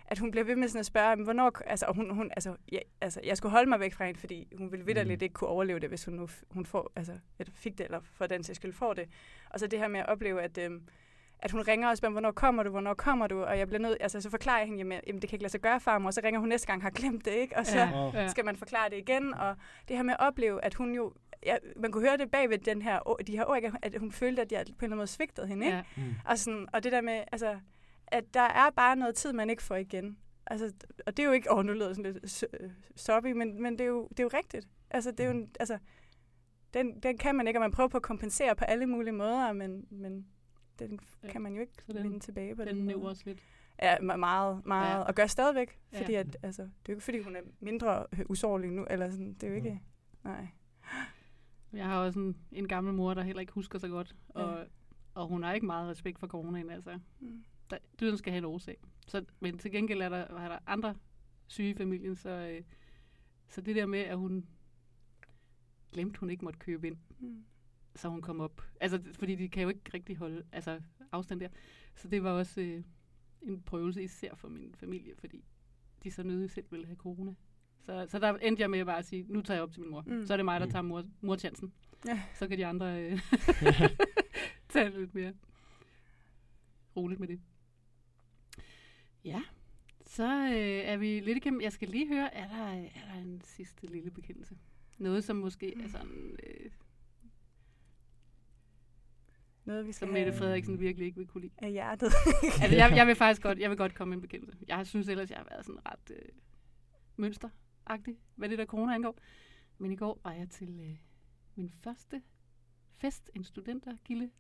at 0.08 0.20
hun 0.20 0.32
bliver 0.32 0.44
ved 0.44 0.56
med 0.56 0.68
sådan 0.68 0.80
at 0.80 0.86
spørge, 0.86 1.16
"Men 1.16 1.24
hvornår, 1.24 1.52
altså, 1.66 1.86
og 1.86 1.96
hun, 1.96 2.10
hun, 2.16 2.32
altså, 2.32 2.56
ja, 2.72 2.80
altså, 3.02 3.20
jeg 3.24 3.38
skulle 3.38 3.52
holde 3.52 3.70
mig 3.70 3.80
væk 3.80 3.94
fra 3.94 4.06
hende, 4.06 4.20
fordi 4.20 4.48
hun 4.58 4.72
ville 4.72 4.86
vidderligt 4.86 5.20
Mm. 5.22 5.24
ikke 5.24 5.34
kunne 5.34 5.48
overleve 5.48 5.80
det, 5.80 5.90
hvis 5.90 6.06
hun 6.06 6.14
nu 6.14 6.28
hun 6.52 6.66
får, 6.66 6.92
altså, 6.96 7.12
fik 7.54 7.78
det, 7.78 7.84
eller 7.84 8.00
for 8.14 8.26
den 8.28 8.44
sags 8.44 8.56
skyld 8.58 8.74
får 8.74 8.94
det. 8.94 9.10
Og 9.50 9.60
så 9.60 9.68
det 9.68 9.80
her 9.80 9.88
med 9.88 10.00
at 10.00 10.06
opleve, 10.10 10.42
at, 10.42 10.58
øh, 10.58 10.82
at 11.40 11.52
hun 11.52 11.62
ringer 11.62 11.90
og 11.90 11.98
spørger, 11.98 12.12
hvornår 12.12 12.32
kommer 12.32 12.64
du, 12.64 12.70
hvornår 12.70 12.94
kommer 12.94 13.28
du, 13.28 13.44
og 13.44 13.58
jeg 13.60 13.68
bliver 13.68 13.82
nødt, 13.82 13.98
altså 14.00 14.22
så 14.22 14.30
forklarer 14.30 14.58
jeg 14.58 14.66
hende, 14.66 14.78
jamen, 14.80 15.00
jamen 15.08 15.22
det 15.22 15.30
kan 15.30 15.36
ikke 15.38 15.44
lade 15.44 15.52
sig 15.52 15.62
gøre, 15.62 15.80
farmor, 15.80 16.08
og 16.08 16.14
så 16.14 16.22
ringer 16.24 16.40
hun 16.40 16.50
næste 16.50 16.68
gang, 16.68 16.82
har 16.82 16.90
glemt 16.90 17.26
det, 17.26 17.32
ikke? 17.32 17.58
Og 17.58 17.66
så 17.66 17.78
Ja. 17.80 18.12
ja. 18.14 18.28
skal 18.28 18.46
man 18.46 18.56
forklare 18.56 18.90
det 18.90 18.98
igen, 18.98 19.34
og 19.34 19.56
det 19.88 19.96
her 19.96 20.04
med 20.04 20.14
at 20.14 20.20
opleve, 20.20 20.66
at 20.66 20.74
hun 20.74 20.96
jo, 20.96 21.14
ja, 21.46 21.58
man 21.76 21.92
kunne 21.92 22.08
høre 22.08 22.18
det 22.18 22.32
bag 22.32 22.50
ved 22.50 22.58
den 22.58 22.82
her, 22.82 23.00
de 23.28 23.38
her 23.38 23.46
ord, 23.46 23.60
at 23.82 24.00
hun 24.00 24.12
følte, 24.12 24.42
at 24.42 24.52
jeg 24.52 24.60
på 24.66 24.70
en 24.70 24.74
eller 24.74 24.86
anden 24.86 24.98
måde 24.98 25.08
svigtede 25.08 25.48
hende, 25.48 25.66
ikke? 25.66 25.78
Ja. 25.78 25.84
Mm. 25.98 26.04
Og, 26.26 26.40
sådan, 26.40 26.68
og 26.74 26.84
det 26.84 26.92
der 26.92 27.02
med, 27.02 27.24
altså, 27.32 27.60
at 28.08 28.34
der 28.34 28.42
er 28.42 28.70
bare 28.70 28.96
noget 28.96 29.16
tid, 29.16 29.34
man 29.34 29.50
ikke 29.50 29.64
får 29.64 29.76
igen. 29.76 30.18
Altså, 30.48 30.74
og 31.06 31.18
det 31.18 31.24
er 31.24 31.28
jo 31.28 31.34
ikke, 31.34 31.52
åh, 31.54 31.66
nu 31.66 31.74
lyder 31.74 31.94
sådan 31.94 32.14
lidt 32.14 32.44
soppy, 32.96 33.28
men, 33.32 33.62
men 33.62 33.74
det, 33.74 33.82
er 33.82 33.86
jo, 33.88 34.08
det 34.10 34.20
er 34.20 34.24
jo 34.24 34.30
rigtigt. 34.34 34.68
Altså, 34.92 35.12
det 35.12 35.20
er 35.20 35.26
jo, 35.26 35.32
en- 35.32 35.52
altså, 35.60 35.78
den, 36.74 37.00
den 37.00 37.18
kan 37.18 37.36
man 37.36 37.48
ikke, 37.48 37.58
og 37.58 37.62
man 37.62 37.72
prøver 37.72 37.88
på 37.90 37.98
at 37.98 38.04
kompensere 38.04 38.56
på 38.56 38.66
alle 38.66 38.86
mulige 38.86 39.14
måder, 39.14 39.54
men, 39.54 39.86
men 39.90 40.26
den 40.80 41.00
Ja. 41.24 41.28
kan 41.28 41.42
man 41.42 41.54
jo 41.56 41.62
ikke 41.62 41.74
Så 41.88 41.94
den- 41.94 42.04
vinde 42.04 42.20
tilbage 42.20 42.56
på 42.56 42.66
Den 42.66 42.76
den 42.76 42.86
måde. 42.86 43.10
også 43.10 43.24
lidt. 43.26 43.40
Ja, 43.82 43.96
me- 43.98 44.16
meget, 44.16 44.66
meget. 44.66 44.90
Ja. 44.90 44.96
Ja. 44.98 45.02
Og 45.04 45.16
gør 45.16 45.26
stadigvæk, 45.28 45.80
Ja. 45.94 46.00
fordi 46.00 46.14
at, 46.16 46.38
altså, 46.44 46.62
det 46.62 46.70
er 46.70 46.84
jo 46.90 46.94
ikke, 46.94 47.04
fordi 47.04 47.20
hun 47.22 47.36
er 47.36 47.42
mindre 47.60 48.06
øh, 48.14 48.20
usårlig 48.30 48.72
nu, 48.72 48.86
eller 48.90 49.10
sådan, 49.10 49.34
det 49.34 49.44
er 49.44 49.48
jo 49.50 49.56
ikke, 49.56 49.82
nej. 50.24 50.48
Jeg 51.76 51.86
har 51.86 51.98
også 52.06 52.20
en, 52.20 52.38
en 52.52 52.68
gammel 52.68 52.94
mor, 52.94 53.14
der 53.14 53.24
heller 53.24 53.40
ikke 53.42 53.54
husker 53.54 53.80
så 53.80 53.88
godt, 53.88 54.16
og, 54.30 54.58
Ja. 54.60 54.64
og 55.14 55.28
hun 55.28 55.44
har 55.44 55.54
ikke 55.54 55.66
meget 55.66 55.90
respekt 55.90 56.20
for 56.20 56.28
coronaen. 56.28 56.70
Altså. 56.70 57.00
Mm. 57.20 57.44
Der, 57.70 57.78
døden 58.00 58.18
skal 58.18 58.32
have 58.32 58.38
en 58.38 58.46
årsag. 58.46 58.78
Så, 59.08 59.26
men 59.40 59.58
til 59.58 59.72
gengæld 59.72 60.02
er 60.02 60.10
der, 60.10 60.18
er 60.18 60.48
der 60.50 60.60
andre 60.68 60.96
syge 61.48 61.70
i 61.70 61.74
familien, 61.74 62.16
så, 62.16 62.30
øh, 62.30 62.64
så 63.48 63.62
det 63.62 63.76
der 63.76 63.86
med, 63.86 64.00
at 64.00 64.18
hun 64.18 64.46
glemte, 65.94 66.20
hun 66.20 66.30
ikke 66.30 66.46
måtte 66.46 66.60
købe 66.60 66.88
ind, 66.88 66.98
Mm. 67.20 67.44
så 67.96 68.10
hun 68.10 68.22
kom 68.22 68.40
op. 68.40 68.62
Altså, 68.82 69.02
fordi 69.14 69.36
de 69.36 69.50
kan 69.50 69.64
jo 69.64 69.70
ikke 69.70 69.82
rigtig 69.94 70.18
holde 70.18 70.44
altså, 70.52 70.82
afstand 71.12 71.40
der. 71.40 71.50
Så 71.96 72.08
det 72.08 72.24
var 72.24 72.32
også 72.32 72.62
øh, 72.62 72.84
en 73.42 73.62
prøvelse, 73.62 74.04
især 74.04 74.36
for 74.36 74.48
min 74.50 74.76
familie, 74.76 75.16
fordi 75.18 75.46
de 76.04 76.12
så 76.12 76.24
nødig 76.24 76.52
selv 76.52 76.66
ville 76.72 76.86
have 76.86 76.96
corona. 76.98 77.34
Så, 77.86 78.06
så 78.10 78.20
der 78.20 78.34
endte 78.38 78.62
jeg 78.62 78.70
med 78.70 78.80
at 78.80 78.86
bare 78.86 79.04
sige, 79.04 79.26
nu 79.30 79.42
tager 79.42 79.56
jeg 79.56 79.64
op 79.64 79.72
til 79.72 79.82
min 79.82 79.92
mor. 79.92 80.02
Mm. 80.08 80.14
Mm. 80.14 80.26
Så 80.26 80.34
er 80.34 80.38
det 80.38 80.46
mig, 80.46 80.60
der 80.60 80.66
Mm. 80.66 80.72
tager 80.72 80.82
mor, 80.82 81.04
morchancen. 81.22 81.74
Ja. 82.08 82.22
Så 82.34 82.48
kan 82.48 82.58
de 82.58 82.66
andre 82.66 83.02
øh, 83.04 83.12
tage 84.70 84.86
det 84.86 85.00
lidt 85.00 85.16
mere 85.16 85.34
roligt 86.96 87.20
med 87.20 87.28
det. 87.28 87.40
Ja, 89.26 89.42
så 90.06 90.24
øh, 90.48 90.92
er 90.92 90.98
vi 90.98 91.20
lidt 91.20 91.38
igennem. 91.38 91.62
Jeg 91.62 91.72
skal 91.72 91.88
lige 91.90 92.08
høre, 92.08 92.34
er 92.34 92.48
der, 92.48 92.66
er 92.74 93.14
der 93.14 93.20
en 93.22 93.42
sidste 93.44 93.88
lille 93.88 94.12
bekendelse? 94.12 94.58
Noget, 94.98 95.24
som 95.24 95.36
måske 95.36 95.74
er 95.84 95.88
sådan, 95.88 96.40
øh, 96.44 96.72
Noget, 99.66 99.88
vi 99.88 99.92
skal 99.92 100.08
som 100.08 100.14
Mette 100.14 100.34
Frederiksen 100.34 100.80
virkelig 100.80 101.06
ikke 101.06 101.18
vil 101.18 101.28
kunne 101.28 101.42
lide. 101.42 101.54
af 101.58 101.72
hjertet. 101.72 102.12
Altså, 102.62 102.76
jeg, 102.76 102.94
jeg 103.00 103.08
vil 103.08 103.16
faktisk 103.16 103.42
godt, 103.42 103.60
jeg 103.60 103.70
vil 103.70 103.78
godt 103.78 103.96
komme 103.96 104.10
med 104.10 104.18
en 104.18 104.22
bekendelse. 104.22 104.58
Jeg 104.68 104.88
synes 104.88 105.08
ellers, 105.08 105.30
jeg 105.30 105.38
har 105.38 105.48
været 105.52 105.66
sådan 105.66 105.86
ret 105.86 106.12
øh, 106.12 106.30
agtig 107.86 108.18
hvad 108.36 108.50
det 108.50 108.58
der 108.58 108.66
corona 108.66 108.94
angår. 108.96 109.18
Men 109.78 109.92
i 109.92 109.96
går 109.96 110.20
var 110.24 110.32
jeg 110.32 110.50
til 110.50 110.80
øh, 110.80 110.98
min 111.56 111.70
første 111.70 112.22
fest, 112.92 113.30
en 113.36 113.44
studentergilde. 113.44 114.32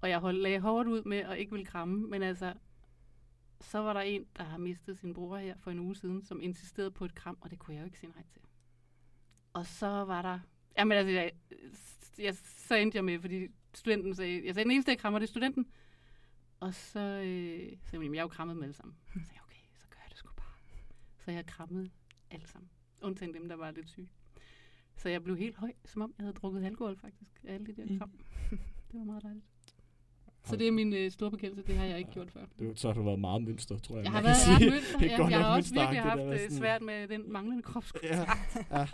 Og 0.00 0.08
jeg 0.10 0.18
holdt, 0.18 0.38
lagde 0.42 0.60
hårdt 0.60 0.88
ud 0.88 1.02
med 1.02 1.18
at 1.18 1.38
ikke 1.38 1.52
ville 1.52 1.66
kramme, 1.66 2.08
men 2.08 2.22
altså, 2.22 2.54
så 3.60 3.78
var 3.78 3.92
der 3.92 4.00
en, 4.00 4.26
der 4.36 4.44
har 4.44 4.58
mistet 4.58 4.98
sin 4.98 5.14
bror 5.14 5.36
her 5.36 5.56
for 5.58 5.70
en 5.70 5.78
uge 5.78 5.96
siden, 5.96 6.22
som 6.22 6.40
insisterede 6.42 6.90
på 6.90 7.04
et 7.04 7.14
kram, 7.14 7.38
og 7.40 7.50
det 7.50 7.58
kunne 7.58 7.74
jeg 7.74 7.80
jo 7.80 7.84
ikke 7.86 7.98
sige 7.98 8.12
nej 8.12 8.22
til. 8.32 8.42
Og 9.52 9.66
så 9.66 9.86
var 9.86 10.22
der... 10.22 10.40
Jamen 10.78 10.98
altså, 10.98 11.10
jeg, 11.12 11.32
jeg, 12.18 12.34
så 12.34 12.74
endte 12.74 12.96
jeg 12.96 13.04
med, 13.04 13.20
fordi 13.20 13.48
studenten 13.74 14.14
sagde... 14.14 14.46
Jeg 14.46 14.54
sagde, 14.54 14.64
den 14.64 14.70
eneste, 14.70 14.90
jeg 14.90 14.98
krammer, 14.98 15.18
det 15.18 15.26
er 15.26 15.30
studenten. 15.30 15.66
Og 16.60 16.74
så 16.74 17.00
øh, 17.00 17.58
sagde 17.84 17.96
hun, 17.96 18.02
"Jamen, 18.02 18.14
jeg 18.14 18.20
er 18.20 18.24
jo 18.24 18.28
krammet 18.28 18.56
med 18.56 18.64
alle 18.64 18.74
sammen. 18.74 18.96
Så 19.12 19.32
jeg, 19.34 19.42
okay, 19.44 19.56
så 19.74 19.86
gør 19.90 19.98
jeg 20.04 20.10
det 20.10 20.18
sgu 20.18 20.28
bare. 20.36 20.46
Så 21.30 21.34
jeg 21.34 21.46
krammede 21.46 21.90
alle 22.30 22.46
sammen. 22.48 22.68
Undtagen 23.02 23.34
dem, 23.34 23.48
der 23.48 23.56
var 23.56 23.70
lidt 23.70 23.88
syge. 23.88 24.08
Så 24.96 25.08
jeg 25.08 25.22
blev 25.24 25.36
helt 25.36 25.56
høj, 25.56 25.72
som 25.84 26.02
om 26.02 26.14
jeg 26.18 26.24
havde 26.24 26.34
drukket 26.34 26.64
alkohol 26.64 26.96
faktisk, 26.96 27.30
af 27.44 27.54
alle 27.54 27.66
de 27.66 27.72
der 27.76 27.84
Mm. 27.88 27.98
kram. 27.98 28.10
Det 28.92 28.98
var 28.98 29.04
meget 29.04 29.22
dejligt. 29.22 29.44
Så 30.44 30.56
det 30.56 30.68
er 30.68 30.72
min 30.72 30.92
øh, 30.94 31.10
store 31.10 31.30
bekendelse, 31.30 31.62
det 31.66 31.76
har 31.76 31.84
jeg 31.84 31.98
ikke 31.98 32.10
gjort 32.10 32.30
før. 32.30 32.40
Det, 32.58 32.78
så 32.78 32.88
har 32.88 32.94
du 32.94 33.02
været 33.02 33.18
meget 33.18 33.42
mønster, 33.42 33.78
tror 33.78 33.96
jeg. 33.96 34.04
Jeg 34.04 34.12
har 34.12 34.22
været 34.22 34.36
ret 34.48 34.72
mønster, 34.72 34.98
er 35.00 35.04
ja. 35.06 35.26
Jeg 35.28 35.38
har 35.40 35.56
også 35.56 35.74
virkelig 35.74 36.02
haft 36.02 36.20
det 36.20 36.30
det 36.30 36.40
sådan- 36.40 36.56
svært 36.58 36.82
med 36.82 37.08
den 37.08 37.32
manglende 37.32 37.62
kropskontakt. 37.62 38.56
Ja, 38.70 38.78
ja. 38.78 38.86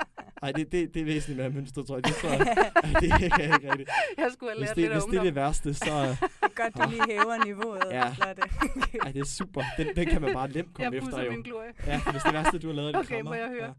Ej, 0.42 0.52
det, 0.52 0.72
det, 0.72 0.94
det 0.94 1.00
er 1.00 1.04
væsentligt 1.04 1.38
mere 1.38 1.50
mønster, 1.50 1.82
tror 1.82 1.96
jeg. 1.96 2.04
Det 2.04 2.14
tror 2.14 2.28
jeg. 2.28 2.40
Ej, 2.84 2.90
det 3.00 3.10
kan 3.30 3.40
jeg 3.40 3.54
ikke 3.54 3.70
rigtigt. 3.70 3.90
Jeg 4.18 4.30
skulle 4.32 4.50
have 4.52 4.58
Hvis 4.58 4.68
lært 4.68 4.76
det, 4.76 4.82
lidt 4.82 4.92
af 4.92 4.96
hvis 4.98 5.04
det 5.10 5.18
er 5.18 5.22
det 5.22 5.34
værste, 5.34 5.74
så... 5.74 6.16
Godt, 6.60 6.76
du 6.76 6.90
lige 6.90 7.02
hæver 7.10 7.44
niveauet, 7.44 7.82
Ja. 7.90 8.04
Lotte. 8.26 8.42
Ej, 9.04 9.12
det 9.12 9.20
er 9.20 9.24
super. 9.24 9.62
Den, 9.78 9.86
den 9.96 10.06
kan 10.06 10.22
man 10.22 10.32
bare 10.34 10.48
nemt 10.48 10.74
komme 10.74 10.92
Jeg 10.96 11.02
efter, 11.02 11.24
jo. 11.24 11.30
min 11.30 11.42
glorie. 11.42 11.72
Ja, 11.86 12.00
hvis 12.12 12.22
det 12.22 12.32
værste, 12.32 12.58
du 12.58 12.66
har 12.66 12.74
lavet, 12.74 12.94
det 12.94 13.00
Okay, 13.00 13.20
må 13.20 13.34
jeg 13.34 13.48
høre? 13.48 13.64
Ja. 13.64 13.70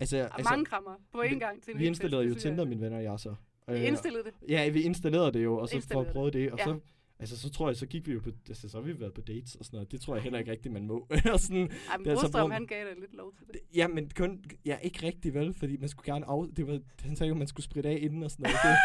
Altså, 0.00 0.16
Altså, 0.16 0.34
altså, 0.36 0.50
mange 0.50 0.64
krammer 0.64 0.90
på 1.12 1.22
én 1.22 1.28
vi- 1.34 1.38
gang 1.38 1.62
til 1.62 1.78
vi 1.78 1.86
installerede 1.86 2.26
jo 2.26 2.34
det 2.34 2.42
Tinder, 2.42 2.64
mine 2.64 2.80
venner 2.80 2.96
og 2.96 3.04
jeg 3.04 3.18
så. 3.20 3.34
I 3.68 3.72
Øh, 3.72 3.84
indstillede 3.86 4.24
det? 4.24 4.32
Ja, 4.48 4.68
vi 4.68 4.82
installerede 4.82 5.32
det 5.32 5.44
jo, 5.44 5.58
og 5.58 5.68
så 5.68 5.86
for 5.92 6.00
at 6.00 6.06
prøve 6.06 6.30
det, 6.30 6.52
og 6.52 6.58
Ja. 6.58 6.64
så, 6.64 6.78
altså, 7.20 7.36
så 7.38 7.50
tror 7.50 7.68
jeg, 7.68 7.76
så 7.76 7.86
gik 7.86 8.06
vi 8.06 8.12
jo 8.12 8.20
på, 8.20 8.30
altså, 8.48 8.68
så 8.68 8.76
har 8.76 8.84
vi 8.84 9.00
været 9.00 9.12
på 9.14 9.20
dates 9.20 9.54
og 9.54 9.64
sådan 9.64 9.76
noget. 9.76 9.92
Det 9.92 10.00
tror 10.00 10.14
jeg 10.14 10.22
heller 10.22 10.38
ikke 10.38 10.50
rigtigt, 10.50 10.72
man 10.74 10.86
må. 10.86 11.06
og 11.32 11.40
sådan, 11.40 11.70
Ej, 11.90 11.96
men 11.98 12.04
Brostrøm, 12.14 12.30
brugt- 12.42 12.52
han 12.52 12.66
gav 12.66 12.78
dig 12.86 12.96
lidt 13.00 13.14
lov 13.14 13.32
til 13.38 13.46
det. 13.46 13.56
ja, 13.76 13.88
men 13.88 14.10
kun, 14.16 14.44
ja, 14.64 14.76
ikke 14.82 15.06
rigtig 15.06 15.34
vel, 15.34 15.54
fordi 15.54 15.76
man 15.76 15.88
skulle 15.88 16.12
gerne 16.12 16.26
af, 16.28 16.46
det 16.56 16.66
var, 16.66 16.80
han 17.00 17.16
sagde 17.16 17.28
jo, 17.28 17.34
at 17.34 17.38
man 17.38 17.46
skulle 17.46 17.64
spritte 17.64 17.88
af 17.88 17.98
inden 18.00 18.22
og 18.22 18.30
sådan 18.30 18.42
noget. 18.42 18.56
Det, 18.62 18.76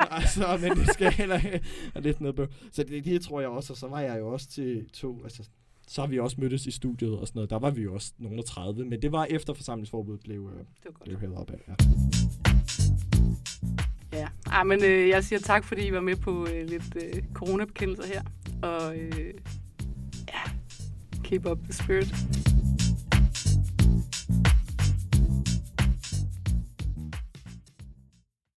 altså, 0.20 0.58
men 0.68 0.78
det 0.78 0.88
skal 0.94 1.12
heller 1.12 1.36
ikke, 1.36 1.64
og 1.94 2.02
lidt 2.02 2.20
noget 2.20 2.36
bøv. 2.36 2.46
Så 2.72 2.82
det, 2.82 3.04
det, 3.04 3.20
tror 3.22 3.40
jeg 3.40 3.48
også, 3.48 3.72
og 3.72 3.76
så 3.76 3.86
var 3.88 4.00
jeg 4.00 4.18
jo 4.18 4.28
også 4.28 4.48
til 4.48 4.88
to, 4.90 5.22
altså, 5.24 5.48
så 5.88 6.00
har 6.00 6.08
vi 6.08 6.18
også 6.18 6.36
mødtes 6.40 6.66
i 6.66 6.70
studiet 6.70 7.18
og 7.18 7.26
sådan 7.28 7.38
noget. 7.38 7.50
Der 7.50 7.58
var 7.58 7.70
vi 7.70 7.82
jo 7.82 7.94
også 7.94 8.12
nogle 8.18 8.38
af 8.38 8.44
30, 8.44 8.84
men 8.84 9.02
det 9.02 9.12
var 9.12 9.24
efter 9.24 9.54
forsamlingsforbuddet 9.54 10.22
blev, 10.24 10.50
øh, 10.54 10.58
Det 10.58 10.66
var 10.84 10.90
godt. 10.90 11.04
blev 11.04 11.18
hævet 11.20 11.36
op 11.36 11.50
af. 11.50 11.64
Ja. 11.68 11.74
Ah, 14.50 14.56
Ej, 14.56 14.64
men 14.64 14.84
øh, 14.84 15.08
jeg 15.08 15.24
siger 15.24 15.38
tak, 15.38 15.64
fordi 15.64 15.86
I 15.86 15.92
var 15.92 16.00
med 16.00 16.16
på 16.16 16.46
øh, 16.46 16.68
lidt 16.68 16.96
øh, 16.96 17.22
coronabekendelser 17.34 18.06
her. 18.06 18.22
Og 18.62 18.96
øh, 18.96 19.34
ja, 20.28 20.50
keep 21.24 21.46
up 21.46 21.58
the 21.64 21.72
spirit. 21.72 22.14